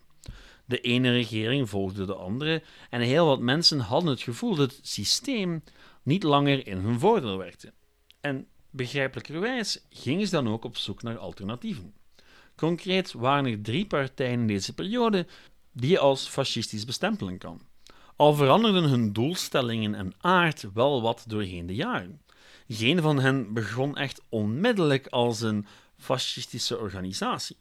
De 0.64 0.80
ene 0.80 1.10
regering 1.10 1.68
volgde 1.68 2.04
de 2.04 2.14
andere 2.14 2.62
en 2.90 3.00
heel 3.00 3.26
wat 3.26 3.40
mensen 3.40 3.80
hadden 3.80 4.10
het 4.10 4.22
gevoel 4.22 4.54
dat 4.54 4.70
het 4.70 4.86
systeem 4.86 5.62
niet 6.02 6.22
langer 6.22 6.66
in 6.66 6.78
hun 6.78 6.98
voordeel 6.98 7.36
werkte. 7.36 7.72
En 8.20 8.46
begrijpelijkerwijs 8.70 9.86
gingen 9.90 10.26
ze 10.26 10.32
dan 10.32 10.48
ook 10.48 10.64
op 10.64 10.76
zoek 10.76 11.02
naar 11.02 11.18
alternatieven. 11.18 11.94
Concreet 12.56 13.12
waren 13.12 13.50
er 13.50 13.62
drie 13.62 13.86
partijen 13.86 14.40
in 14.40 14.46
deze 14.46 14.74
periode 14.74 15.26
die 15.72 15.90
je 15.90 15.98
als 15.98 16.28
fascistisch 16.28 16.84
bestempelen 16.84 17.38
kan. 17.38 17.60
Al 18.16 18.34
veranderden 18.34 18.84
hun 18.84 19.12
doelstellingen 19.12 19.94
en 19.94 20.12
aard 20.20 20.72
wel 20.74 21.02
wat 21.02 21.24
doorheen 21.26 21.66
de 21.66 21.74
jaren. 21.74 22.20
Geen 22.68 23.00
van 23.00 23.20
hen 23.20 23.52
begon 23.52 23.96
echt 23.96 24.22
onmiddellijk 24.28 25.06
als 25.06 25.40
een 25.40 25.66
fascistische 25.98 26.78
organisatie. 26.78 27.56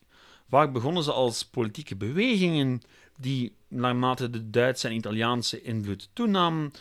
Vaak 0.50 0.74
begonnen 0.74 1.04
ze 1.04 1.12
als 1.12 1.46
politieke 1.46 1.96
bewegingen 1.96 2.82
die, 3.20 3.56
naarmate 3.68 4.30
de 4.30 4.50
Duitse 4.50 4.88
en 4.88 4.96
Italiaanse 4.96 5.62
invloed 5.62 6.10
toenamen, 6.14 6.72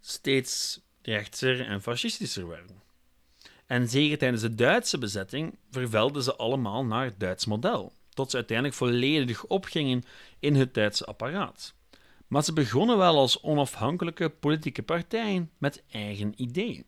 steeds 0.00 0.80
rechtser 1.02 1.66
en 1.66 1.82
fascistischer 1.82 2.48
werden. 2.48 2.82
En 3.66 3.88
zeker 3.88 4.18
tijdens 4.18 4.42
de 4.42 4.54
Duitse 4.54 4.98
bezetting 4.98 5.56
vervelden 5.70 6.22
ze 6.22 6.36
allemaal 6.36 6.84
naar 6.84 7.04
het 7.04 7.20
Duits 7.20 7.44
model, 7.44 7.92
tot 8.14 8.30
ze 8.30 8.36
uiteindelijk 8.36 8.76
volledig 8.76 9.44
opgingen 9.44 10.02
in 10.38 10.54
het 10.54 10.74
Duitse 10.74 11.04
apparaat. 11.04 11.74
Maar 12.26 12.44
ze 12.44 12.52
begonnen 12.52 12.98
wel 12.98 13.18
als 13.18 13.42
onafhankelijke 13.42 14.28
politieke 14.28 14.82
partijen 14.82 15.50
met 15.58 15.82
eigen 15.90 16.32
ideeën. 16.36 16.84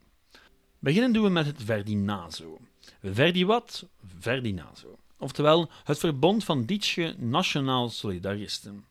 Beginnen 0.79 1.13
doen 1.13 1.23
we 1.25 1.31
met 1.31 1.47
het 1.47 1.63
Verdinazo. 1.63 2.59
Verdi 3.03 3.47
wat? 3.47 3.87
Verdinazo. 4.19 4.99
Oftewel 5.19 5.71
het 5.85 5.99
verbond 5.99 6.45
van 6.45 6.65
Dietsche 6.65 7.15
Nationaal 7.19 7.89
Solidaristen. 7.89 8.85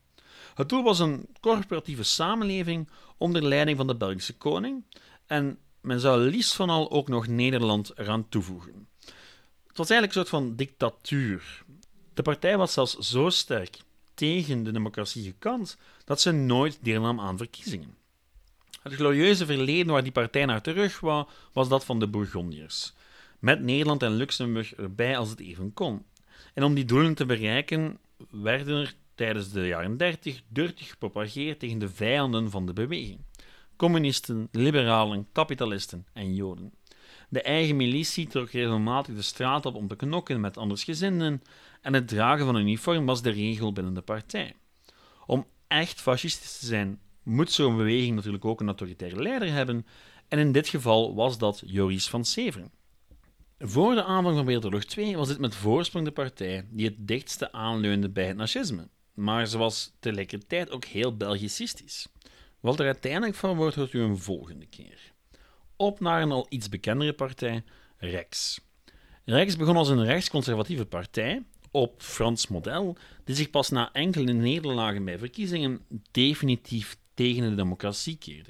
Het 0.53 0.69
doel 0.69 0.83
was 0.83 0.99
een 0.99 1.27
corporatieve 1.39 2.03
samenleving 2.03 2.89
onder 3.17 3.43
leiding 3.43 3.77
van 3.77 3.87
de 3.87 3.95
Belgische 3.95 4.37
koning 4.37 4.83
en 5.25 5.57
men 5.81 5.99
zou 5.99 6.21
liefst 6.21 6.55
van 6.55 6.69
al 6.69 6.91
ook 6.91 7.07
nog 7.07 7.27
Nederland 7.27 7.97
eraan 7.97 8.29
toevoegen. 8.29 8.87
Het 9.67 9.77
was 9.77 9.89
eigenlijk 9.89 10.19
een 10.19 10.25
soort 10.25 10.43
van 10.43 10.55
dictatuur. 10.55 11.64
De 12.15 12.21
partij 12.21 12.57
was 12.57 12.73
zelfs 12.73 12.97
zo 12.97 13.29
sterk 13.29 13.77
tegen 14.13 14.63
de 14.63 14.71
democratie 14.71 15.23
gekant 15.23 15.77
dat 16.05 16.21
ze 16.21 16.31
nooit 16.31 16.77
deelnam 16.81 17.19
aan 17.19 17.37
verkiezingen. 17.37 17.95
Het 18.81 18.93
glorieuze 18.93 19.45
verleden 19.45 19.93
waar 19.93 20.03
die 20.03 20.11
partij 20.11 20.45
naar 20.45 20.61
terug 20.61 20.99
wou, 20.99 21.27
was 21.53 21.69
dat 21.69 21.85
van 21.85 21.99
de 21.99 22.07
Bourgondiërs, 22.07 22.93
met 23.39 23.61
Nederland 23.61 24.03
en 24.03 24.15
Luxemburg 24.15 24.75
erbij 24.75 25.17
als 25.17 25.29
het 25.29 25.39
even 25.39 25.73
kon. 25.73 26.05
En 26.53 26.63
om 26.63 26.73
die 26.73 26.85
doelen 26.85 27.15
te 27.15 27.25
bereiken 27.25 27.97
werden 28.29 28.81
er 28.81 28.95
tijdens 29.15 29.51
de 29.51 29.67
jaren 29.67 29.97
30 29.97 30.41
durtig 30.47 30.89
gepropageerd 30.89 31.59
tegen 31.59 31.79
de 31.79 31.89
vijanden 31.89 32.51
van 32.51 32.65
de 32.65 32.73
beweging: 32.73 33.19
communisten, 33.75 34.47
liberalen, 34.51 35.27
kapitalisten 35.31 36.05
en 36.13 36.35
Joden. 36.35 36.71
De 37.29 37.41
eigen 37.41 37.75
militie 37.75 38.27
trok 38.27 38.49
regelmatig 38.49 39.15
de 39.15 39.21
straat 39.21 39.65
op 39.65 39.75
om 39.75 39.87
te 39.87 39.95
knokken 39.95 40.39
met 40.39 40.57
andersgezinden 40.57 41.41
en 41.81 41.93
het 41.93 42.07
dragen 42.07 42.45
van 42.45 42.55
een 42.55 42.61
uniform 42.61 43.05
was 43.05 43.21
de 43.21 43.29
regel 43.29 43.73
binnen 43.73 43.93
de 43.93 44.01
partij. 44.01 44.55
Om 45.25 45.45
echt 45.67 46.01
fascistisch 46.01 46.57
te 46.57 46.65
zijn, 46.65 46.99
moet 47.23 47.51
zo'n 47.51 47.77
beweging 47.77 48.15
natuurlijk 48.15 48.45
ook 48.45 48.59
een 48.59 48.67
autoritaire 48.67 49.21
leider 49.21 49.51
hebben, 49.51 49.85
en 50.27 50.39
in 50.39 50.51
dit 50.51 50.67
geval 50.67 51.15
was 51.15 51.37
dat 51.37 51.61
Joris 51.65 52.09
van 52.09 52.25
Severen. 52.25 52.71
Voor 53.59 53.95
de 53.95 54.03
aanvang 54.03 54.35
van 54.35 54.45
Wereldoorlog 54.45 54.83
II 54.83 55.15
was 55.15 55.27
dit 55.27 55.39
met 55.39 55.55
voorsprong 55.55 56.05
de 56.05 56.11
partij 56.11 56.67
die 56.69 56.85
het 56.85 57.07
dichtste 57.07 57.51
aanleunde 57.51 58.09
bij 58.09 58.25
het 58.25 58.37
nazisme, 58.37 58.89
maar 59.13 59.47
ze 59.47 59.57
was 59.57 59.93
tegelijkertijd 59.99 60.69
ook 60.69 60.85
heel 60.85 61.17
Belgicistisch. 61.17 62.07
Wat 62.59 62.79
er 62.79 62.85
uiteindelijk 62.85 63.35
van 63.35 63.55
wordt, 63.55 63.75
hoort 63.75 63.93
u 63.93 64.01
een 64.01 64.17
volgende 64.17 64.65
keer. 64.65 65.13
Op 65.77 65.99
naar 65.99 66.21
een 66.21 66.31
al 66.31 66.45
iets 66.49 66.69
bekendere 66.69 67.13
partij, 67.13 67.63
Rex. 67.97 68.59
Rex 69.25 69.55
begon 69.55 69.75
als 69.77 69.89
een 69.89 70.05
rechtsconservatieve 70.05 70.85
partij, 70.85 71.43
op 71.71 72.01
Frans 72.01 72.47
model, 72.47 72.97
die 73.23 73.35
zich 73.35 73.49
pas 73.49 73.69
na 73.69 73.91
enkele 73.91 74.33
nederlagen 74.33 75.05
bij 75.05 75.17
verkiezingen 75.17 75.81
definitief 76.11 76.97
tegen 77.13 77.49
de 77.49 77.55
democratie 77.55 78.17
keerde. 78.17 78.49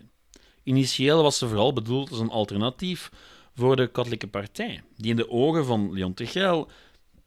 Initieel 0.63 1.23
was 1.23 1.38
ze 1.38 1.47
vooral 1.47 1.73
bedoeld 1.73 2.09
als 2.09 2.19
een 2.19 2.29
alternatief 2.29 3.11
voor 3.55 3.75
de 3.75 3.88
katholieke 3.88 4.27
partij, 4.27 4.83
die 4.97 5.09
in 5.09 5.15
de 5.15 5.29
ogen 5.29 5.65
van 5.65 5.93
Leon 5.93 6.13
Tegel 6.13 6.69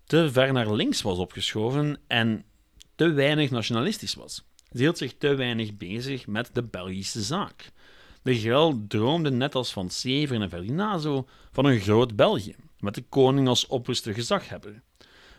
te 0.05 0.33
ver 0.33 0.53
naar 0.53 0.73
links 0.73 1.03
was 1.03 1.19
opgeschoven 1.19 1.99
en 2.07 2.45
te 2.95 3.13
weinig 3.13 3.51
nationalistisch 3.51 4.15
was. 4.15 4.45
Ze 4.73 4.79
hield 4.79 4.99
zich 4.99 5.15
te 5.19 5.35
weinig 5.35 5.77
bezig 5.77 6.27
met 6.27 6.51
de 6.53 6.63
Belgische 6.63 7.23
zaak. 7.23 7.73
De 8.23 8.39
Grel 8.39 8.85
droomde 8.89 9.31
net 9.31 9.55
als 9.55 9.73
van 9.73 9.91
Severen 9.91 10.43
en 10.43 10.51
Ferdinazo 10.51 11.27
van 11.53 11.65
een 11.65 11.81
groot 11.81 12.17
België, 12.17 12.57
met 12.81 12.95
de 12.95 13.05
koning 13.09 13.49
als 13.49 13.67
opperste 13.67 14.15
gezaghebber. 14.15 14.83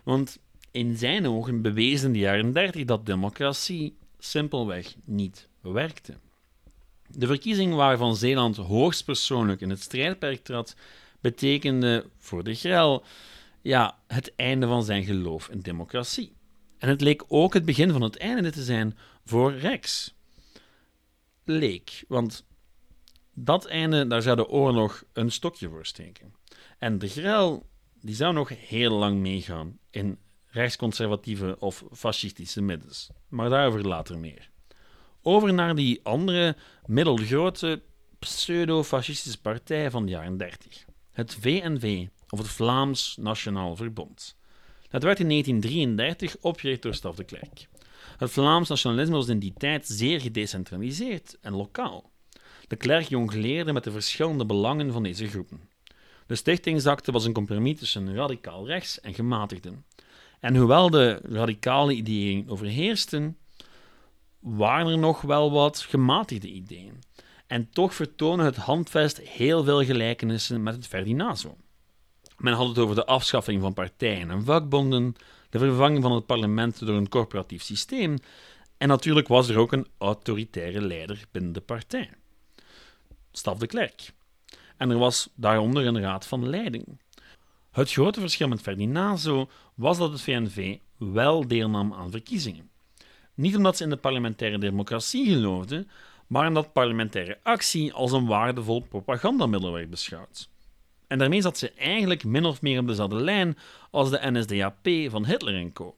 Want 0.04 0.40
in 0.72 0.98
zijn 0.98 1.28
ogen 1.28 1.62
bewezen 1.62 2.12
de 2.12 2.20
jaren 2.20 2.54
30 2.54 2.86
dat 2.86 3.06
democratie 3.06 3.98
simpelweg 4.20 4.96
niet 5.04 5.48
werkte. 5.62 6.14
De 7.08 7.28
verkiezing 7.28 7.74
waarvan 7.74 8.16
Zeeland 8.16 8.56
hoogstpersoonlijk 8.56 9.62
in 9.62 9.70
het 9.70 9.82
strijdperk 9.82 10.44
trad, 10.44 10.76
betekende 11.22 12.06
voor 12.18 12.44
de 12.44 12.56
Grel 12.56 13.04
ja, 13.62 13.98
het 14.08 14.36
einde 14.36 14.68
van 14.68 14.84
zijn 14.84 15.04
geloof 15.04 15.50
in 15.50 15.60
democratie. 15.60 16.34
En 16.78 16.90
het 16.90 17.02
leek 17.02 17.24
ook 17.28 17.54
het 17.54 17.66
begin 17.66 17.92
van 17.92 18.02
het 18.02 18.18
einde 18.18 18.52
te 18.52 18.64
zijn 18.64 18.98
voor 19.26 19.54
Rex. 19.54 20.14
Leek, 21.44 22.04
want 22.08 22.44
dat 23.44 23.66
einde, 23.66 24.08
daar 24.08 24.22
zou 24.22 24.36
de 24.36 24.48
oorlog 24.48 25.04
een 25.14 25.32
stokje 25.32 25.70
voor 25.70 25.86
steken. 25.86 26.34
En 26.78 27.00
de 27.00 27.08
Grel 27.08 27.68
die 28.02 28.16
zou 28.16 28.34
nog 28.34 28.50
heel 28.68 28.92
lang 28.92 29.20
meegaan 29.20 29.78
in 29.90 30.18
rechtsconservatieve 30.48 31.56
of 31.60 31.84
fascistische 31.92 32.62
middens. 32.62 33.10
Maar 33.28 33.50
daarover 33.50 33.88
later 33.88 34.18
meer. 34.18 34.50
Over 35.22 35.54
naar 35.54 35.76
die 35.76 36.00
andere 36.04 36.56
middelgrote 36.86 37.82
pseudo-fascistische 38.20 39.42
partij 39.42 39.92
van 39.92 40.06
de 40.06 40.12
jaren 40.12 40.38
30. 40.38 40.86
Het 41.12 41.38
VNV, 41.40 42.08
of 42.30 42.40
het 42.40 42.48
Vlaams 42.48 43.18
Nationaal 43.20 43.76
Verbond. 43.76 44.38
Het 44.88 45.04
werd 45.04 45.20
in 45.20 45.30
1933 45.30 46.38
opgericht 46.42 46.82
door 46.82 46.94
Staf 46.94 47.16
de 47.16 47.24
Klerk. 47.24 47.68
Het 48.18 48.32
Vlaams 48.32 48.70
nationalisme 48.70 49.16
was 49.16 49.28
in 49.28 49.40
die 49.40 49.54
tijd 49.58 49.88
zeer 49.88 50.22
gedecentraliseerd 50.22 51.38
en 51.42 51.56
lokaal. 51.56 52.12
De 52.70 52.76
Klerk 52.76 53.08
jongleerde 53.08 53.74
met 53.74 53.84
de 53.84 53.92
verschillende 53.92 54.46
belangen 54.46 54.92
van 54.92 55.04
deze 55.04 55.28
groepen. 55.28 55.62
De 56.26 56.36
stichtingsakte 56.36 57.12
was 57.12 57.26
een 57.26 57.34
compromis 57.34 57.80
tussen 57.80 58.16
radicaal 58.16 58.68
rechts 58.68 59.02
en 59.02 59.14
gematigden. 59.14 59.86
En 60.40 60.56
hoewel 60.56 60.90
de 60.90 61.20
radicale 61.24 61.94
ideeën 61.94 62.50
overheersten, 62.50 63.38
waren 64.40 64.92
er 64.92 64.98
nog 64.98 65.22
wel 65.22 65.52
wat 65.52 65.80
gematigde 65.80 66.48
ideeën. 66.48 67.04
En 67.48 67.70
toch 67.70 67.94
vertonen 67.94 68.46
het 68.46 68.56
handvest 68.56 69.18
heel 69.18 69.64
veel 69.64 69.84
gelijkenissen 69.84 70.64
met 70.64 70.76
het 70.76 70.88
Ferdinazo. 70.88 71.58
Men 72.38 72.54
had 72.54 72.68
het 72.68 72.78
over 72.78 72.96
de 72.96 73.06
afschaffing 73.06 73.62
van 73.62 73.74
partijen 73.74 74.30
en 74.30 74.44
vakbonden, 74.44 75.16
de 75.50 75.60
vervanging 75.60 76.04
van 76.04 76.12
het 76.12 76.26
parlement 76.26 76.80
door 76.80 76.96
een 76.96 77.10
corporatief 77.10 77.64
systeem, 77.64 78.18
en 78.78 78.88
natuurlijk 78.88 79.28
was 79.28 79.50
er 79.50 79.58
ook 79.58 79.72
een 79.72 79.88
autoritaire 79.98 80.82
leider 80.82 81.24
binnen 81.32 81.52
de 81.52 81.62
partij. 81.62 82.10
Staf 83.32 83.58
de 83.58 83.68
Klerk. 83.68 84.12
En 84.78 84.90
er 84.90 84.98
was 84.98 85.30
daaronder 85.36 85.86
een 85.86 86.02
raad 86.02 86.28
van 86.28 86.50
leiding. 86.50 86.86
Het 87.72 87.92
grote 87.92 88.20
verschil 88.20 88.48
met 88.48 88.62
Ferdinazo 88.62 89.50
was 89.76 89.98
dat 89.98 90.12
het 90.12 90.22
VNV 90.22 90.78
wel 90.98 91.48
deelnam 91.48 91.94
aan 91.94 92.12
verkiezingen. 92.12 92.70
Niet 93.34 93.56
omdat 93.56 93.78
ze 93.78 93.84
in 93.84 93.90
de 93.90 93.98
parlementaire 93.98 94.58
democratie 94.58 95.26
geloofden, 95.26 95.90
maar 96.28 96.48
omdat 96.48 96.74
parlementaire 96.74 97.40
actie 97.44 97.94
als 97.94 98.12
een 98.12 98.26
waardevol 98.26 98.82
propagandamiddel 98.82 99.72
werd 99.72 99.90
beschouwd. 99.90 100.50
En 101.08 101.18
daarmee 101.18 101.42
zat 101.42 101.58
ze 101.58 101.72
eigenlijk 101.72 102.24
min 102.24 102.46
of 102.46 102.62
meer 102.62 102.80
op 102.80 102.88
dezelfde 102.88 103.16
lijn 103.16 103.58
als 103.92 104.10
de 104.10 104.20
NSDAP 104.22 104.88
van 105.10 105.26
Hitler 105.26 105.56
en 105.56 105.74
co. 105.74 105.96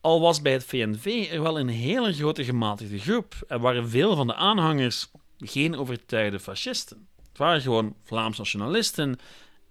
Al 0.00 0.20
was 0.20 0.42
bij 0.42 0.52
het 0.52 0.64
VNV 0.64 1.28
er 1.32 1.42
wel 1.42 1.58
een 1.58 1.68
hele 1.68 2.12
grote 2.12 2.44
gematigde 2.44 2.98
groep 2.98 3.34
en 3.48 3.60
waren 3.60 3.88
veel 3.88 4.16
van 4.16 4.26
de 4.26 4.34
aanhangers 4.34 5.10
geen 5.40 5.76
overtuigde 5.76 6.40
fascisten. 6.40 7.08
Het 7.28 7.38
waren 7.38 7.60
gewoon 7.60 7.94
Vlaams 8.02 8.38
nationalisten 8.38 9.18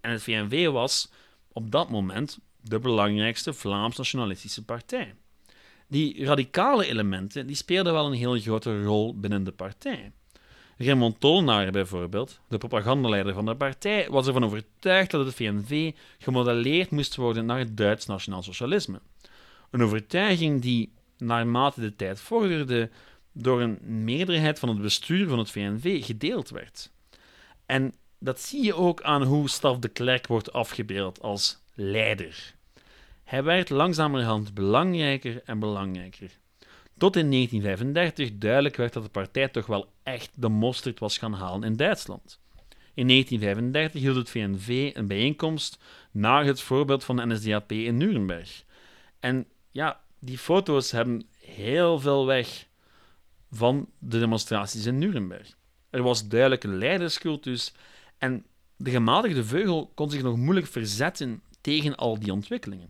en 0.01 0.11
het 0.11 0.23
VNV 0.23 0.67
was 0.67 1.11
op 1.53 1.71
dat 1.71 1.89
moment 1.89 2.39
de 2.61 2.79
belangrijkste 2.79 3.53
Vlaams 3.53 3.97
nationalistische 3.97 4.65
partij. 4.65 5.15
Die 5.87 6.25
radicale 6.25 6.85
elementen 6.85 7.47
die 7.47 7.55
speelden 7.55 7.93
wel 7.93 8.05
een 8.05 8.13
heel 8.13 8.39
grote 8.39 8.83
rol 8.83 9.19
binnen 9.19 9.43
de 9.43 9.51
partij. 9.51 10.11
Raymond 10.77 11.19
Tolnaar 11.19 11.71
bijvoorbeeld, 11.71 12.39
de 12.47 12.57
propagandaleider 12.57 13.33
van 13.33 13.45
de 13.45 13.55
partij, 13.55 14.07
was 14.09 14.27
ervan 14.27 14.43
overtuigd 14.43 15.11
dat 15.11 15.25
het 15.25 15.35
VNV 15.35 15.91
gemodelleerd 16.19 16.91
moest 16.91 17.15
worden 17.15 17.45
naar 17.45 17.59
het 17.59 17.77
Duits 17.77 18.05
nationaal 18.05 18.43
socialisme. 18.43 19.01
Een 19.69 19.83
overtuiging 19.83 20.61
die, 20.61 20.91
naarmate 21.17 21.81
de 21.81 21.95
tijd 21.95 22.19
vorderde, 22.19 22.89
door 23.41 23.61
een 23.61 23.79
meerderheid 24.03 24.59
van 24.59 24.69
het 24.69 24.81
bestuur 24.81 25.27
van 25.27 25.39
het 25.39 25.51
VNV 25.51 26.05
gedeeld 26.05 26.49
werd. 26.49 26.91
En 27.65 27.93
dat 28.19 28.39
zie 28.39 28.63
je 28.63 28.75
ook 28.75 29.01
aan 29.01 29.23
hoe 29.23 29.49
Staf 29.49 29.77
de 29.77 29.87
Klerk 29.87 30.27
wordt 30.27 30.53
afgebeeld 30.53 31.21
als 31.21 31.59
leider. 31.73 32.53
Hij 33.23 33.43
werd 33.43 33.69
langzamerhand 33.69 34.53
belangrijker 34.53 35.41
en 35.45 35.59
belangrijker. 35.59 36.29
Tot 36.97 37.15
in 37.15 37.31
1935 37.31 38.37
duidelijk 38.37 38.75
werd 38.75 38.93
dat 38.93 39.03
de 39.03 39.09
partij 39.09 39.47
toch 39.47 39.65
wel 39.65 39.91
echt 40.03 40.31
de 40.35 40.49
mosterd 40.49 40.99
was 40.99 41.17
gaan 41.17 41.33
halen 41.33 41.63
in 41.63 41.75
Duitsland. 41.75 42.39
In 42.93 43.07
1935 43.07 44.01
hield 44.01 44.15
het 44.15 44.29
VNV 44.29 44.91
een 44.95 45.07
bijeenkomst 45.07 45.79
naar 46.11 46.45
het 46.45 46.61
voorbeeld 46.61 47.03
van 47.03 47.15
de 47.15 47.25
NSDAP 47.25 47.71
in 47.71 47.97
Nuremberg. 47.97 48.63
En 49.19 49.45
ja, 49.71 49.99
die 50.19 50.37
foto's 50.37 50.91
hebben 50.91 51.27
heel 51.39 51.99
veel 51.99 52.25
weg 52.25 52.67
van 53.51 53.89
de 53.97 54.19
demonstraties 54.19 54.85
in 54.85 54.97
Nuremberg. 54.97 55.57
Er 55.89 56.01
was 56.01 56.27
duidelijk 56.27 56.63
een 56.63 56.77
leiderscultus 56.77 57.73
en 58.17 58.45
de 58.77 58.91
gematigde 58.91 59.43
veugel 59.43 59.91
kon 59.95 60.09
zich 60.09 60.21
nog 60.21 60.37
moeilijk 60.37 60.67
verzetten 60.67 61.41
tegen 61.61 61.95
al 61.95 62.19
die 62.19 62.31
ontwikkelingen. 62.31 62.89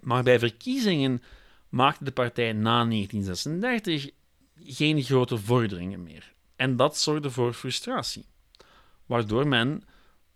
Maar 0.00 0.22
bij 0.22 0.38
verkiezingen 0.38 1.22
maakte 1.68 2.04
de 2.04 2.12
partij 2.12 2.52
na 2.52 2.84
1936 2.84 4.10
geen 4.64 5.02
grote 5.02 5.38
vorderingen 5.38 6.02
meer. 6.02 6.34
En 6.56 6.76
dat 6.76 6.98
zorgde 6.98 7.30
voor 7.30 7.52
frustratie, 7.52 8.26
waardoor 9.06 9.48
men 9.48 9.82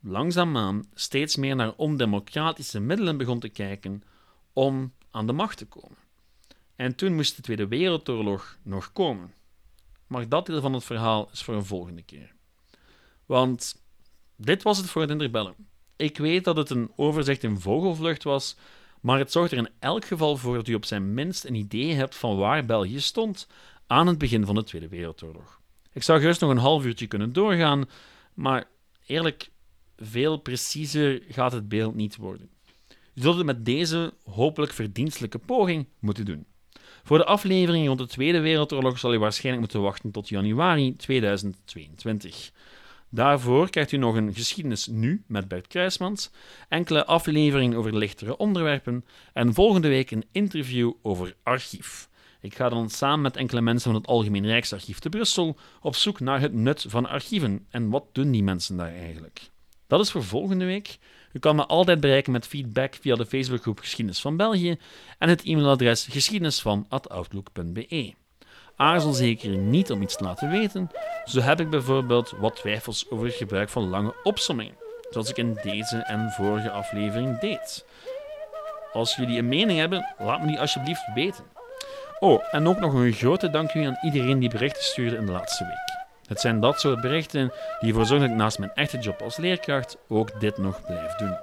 langzaamaan 0.00 0.84
steeds 0.94 1.36
meer 1.36 1.56
naar 1.56 1.72
ondemocratische 1.76 2.80
middelen 2.80 3.16
begon 3.16 3.40
te 3.40 3.48
kijken 3.48 4.02
om 4.52 4.92
aan 5.10 5.26
de 5.26 5.32
macht 5.32 5.58
te 5.58 5.66
komen. 5.66 5.98
En 6.76 6.94
toen 6.94 7.14
moest 7.14 7.36
de 7.36 7.42
Tweede 7.42 7.68
Wereldoorlog 7.68 8.58
nog 8.62 8.92
komen. 8.92 9.34
Maar 10.10 10.28
dat 10.28 10.46
deel 10.46 10.60
van 10.60 10.72
het 10.72 10.84
verhaal 10.84 11.28
is 11.32 11.42
voor 11.42 11.54
een 11.54 11.64
volgende 11.64 12.02
keer. 12.02 12.32
Want 13.26 13.82
dit 14.36 14.62
was 14.62 14.78
het 14.78 14.90
voor 14.90 15.00
het 15.00 15.10
interbellum. 15.10 15.54
Ik 15.96 16.18
weet 16.18 16.44
dat 16.44 16.56
het 16.56 16.70
een 16.70 16.92
overzicht 16.96 17.42
in 17.42 17.60
vogelvlucht 17.60 18.22
was, 18.22 18.56
maar 19.00 19.18
het 19.18 19.32
zorgt 19.32 19.52
er 19.52 19.58
in 19.58 19.68
elk 19.78 20.04
geval 20.04 20.36
voor 20.36 20.54
dat 20.54 20.68
u 20.68 20.74
op 20.74 20.84
zijn 20.84 21.14
minst 21.14 21.44
een 21.44 21.54
idee 21.54 21.94
hebt 21.94 22.16
van 22.16 22.36
waar 22.36 22.64
België 22.64 23.00
stond 23.00 23.46
aan 23.86 24.06
het 24.06 24.18
begin 24.18 24.46
van 24.46 24.54
de 24.54 24.64
Tweede 24.64 24.88
Wereldoorlog. 24.88 25.60
Ik 25.92 26.02
zou 26.02 26.20
gerust 26.20 26.40
nog 26.40 26.50
een 26.50 26.56
half 26.56 26.84
uurtje 26.84 27.06
kunnen 27.06 27.32
doorgaan, 27.32 27.88
maar 28.34 28.68
eerlijk, 29.06 29.50
veel 29.96 30.36
preciezer 30.36 31.22
gaat 31.28 31.52
het 31.52 31.68
beeld 31.68 31.94
niet 31.94 32.16
worden. 32.16 32.50
U 33.14 33.20
zult 33.20 33.36
het 33.36 33.46
met 33.46 33.64
deze 33.64 34.14
hopelijk 34.24 34.72
verdienstelijke 34.72 35.38
poging 35.38 35.86
moeten 35.98 36.24
doen. 36.24 36.46
Voor 37.04 37.18
de 37.18 37.24
aflevering 37.24 37.86
rond 37.86 37.98
de 37.98 38.06
Tweede 38.06 38.40
Wereldoorlog 38.40 38.98
zal 38.98 39.14
u 39.14 39.18
waarschijnlijk 39.18 39.60
moeten 39.60 39.82
wachten 39.82 40.10
tot 40.10 40.28
januari 40.28 40.96
2022. 40.96 42.50
Daarvoor 43.08 43.70
krijgt 43.70 43.92
u 43.92 43.96
nog 43.96 44.14
een 44.14 44.34
geschiedenis 44.34 44.86
nu 44.86 45.22
met 45.26 45.48
Bert 45.48 45.66
Kruismans, 45.66 46.30
enkele 46.68 47.06
afleveringen 47.06 47.78
over 47.78 47.96
lichtere 47.96 48.36
onderwerpen 48.36 49.04
en 49.32 49.54
volgende 49.54 49.88
week 49.88 50.10
een 50.10 50.24
interview 50.32 50.92
over 51.02 51.36
archief. 51.42 52.08
Ik 52.40 52.54
ga 52.54 52.68
dan 52.68 52.90
samen 52.90 53.20
met 53.20 53.36
enkele 53.36 53.60
mensen 53.60 53.90
van 53.90 54.00
het 54.00 54.10
Algemeen 54.10 54.46
Rijksarchief 54.46 54.98
te 54.98 55.08
Brussel 55.08 55.56
op 55.80 55.96
zoek 55.96 56.20
naar 56.20 56.40
het 56.40 56.52
nut 56.52 56.84
van 56.88 57.06
archieven 57.06 57.66
en 57.70 57.90
wat 57.90 58.04
doen 58.12 58.30
die 58.30 58.42
mensen 58.42 58.76
daar 58.76 58.94
eigenlijk. 58.94 59.50
Dat 59.86 60.00
is 60.00 60.10
voor 60.10 60.24
volgende 60.24 60.64
week. 60.64 60.98
U 61.32 61.38
kan 61.38 61.56
me 61.56 61.66
altijd 61.66 62.00
bereiken 62.00 62.32
met 62.32 62.46
feedback 62.46 62.94
via 63.00 63.16
de 63.16 63.26
Facebookgroep 63.26 63.78
Geschiedenis 63.78 64.20
van 64.20 64.36
België 64.36 64.78
en 65.18 65.28
het 65.28 65.42
e-mailadres 65.42 66.06
geschiedenisvan.outlook.be. 66.10 68.14
Aarzel 68.76 69.12
zeker 69.12 69.56
niet 69.56 69.90
om 69.90 70.02
iets 70.02 70.16
te 70.16 70.24
laten 70.24 70.50
weten. 70.50 70.90
Zo 71.24 71.40
heb 71.40 71.60
ik 71.60 71.70
bijvoorbeeld 71.70 72.34
wat 72.38 72.56
twijfels 72.56 73.10
over 73.10 73.26
het 73.26 73.34
gebruik 73.34 73.68
van 73.68 73.88
lange 73.88 74.14
opsommingen, 74.22 74.74
zoals 75.10 75.30
ik 75.30 75.36
in 75.36 75.58
deze 75.62 75.96
en 75.96 76.30
vorige 76.30 76.70
aflevering 76.70 77.38
deed. 77.38 77.84
Als 78.92 79.16
jullie 79.16 79.38
een 79.38 79.48
mening 79.48 79.78
hebben, 79.78 80.14
laat 80.18 80.40
me 80.40 80.46
die 80.46 80.60
alsjeblieft 80.60 81.12
weten. 81.14 81.44
Oh, 82.18 82.54
en 82.54 82.68
ook 82.68 82.80
nog 82.80 82.94
een 82.94 83.12
grote 83.12 83.50
dank 83.50 83.76
aan 83.76 83.98
iedereen 84.02 84.38
die 84.38 84.50
berichten 84.50 84.84
stuurde 84.84 85.16
in 85.16 85.26
de 85.26 85.32
laatste 85.32 85.64
week. 85.64 85.89
Het 86.30 86.40
zijn 86.40 86.60
dat 86.60 86.80
soort 86.80 87.00
berichten 87.00 87.52
die 87.80 87.88
ervoor 87.88 88.06
zorgen 88.06 88.26
dat 88.26 88.36
ik 88.36 88.42
naast 88.42 88.58
mijn 88.58 88.74
echte 88.74 88.98
job 88.98 89.22
als 89.22 89.36
leerkracht 89.36 89.96
ook 90.08 90.40
dit 90.40 90.58
nog 90.58 90.86
blijf 90.86 91.14
doen. 91.14 91.36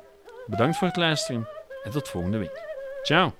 Bedankt 0.45 0.77
voor 0.77 0.87
het 0.87 0.97
luisteren 0.97 1.47
en 1.83 1.91
tot 1.91 2.07
volgende 2.07 2.37
week. 2.37 2.61
Ciao! 3.03 3.33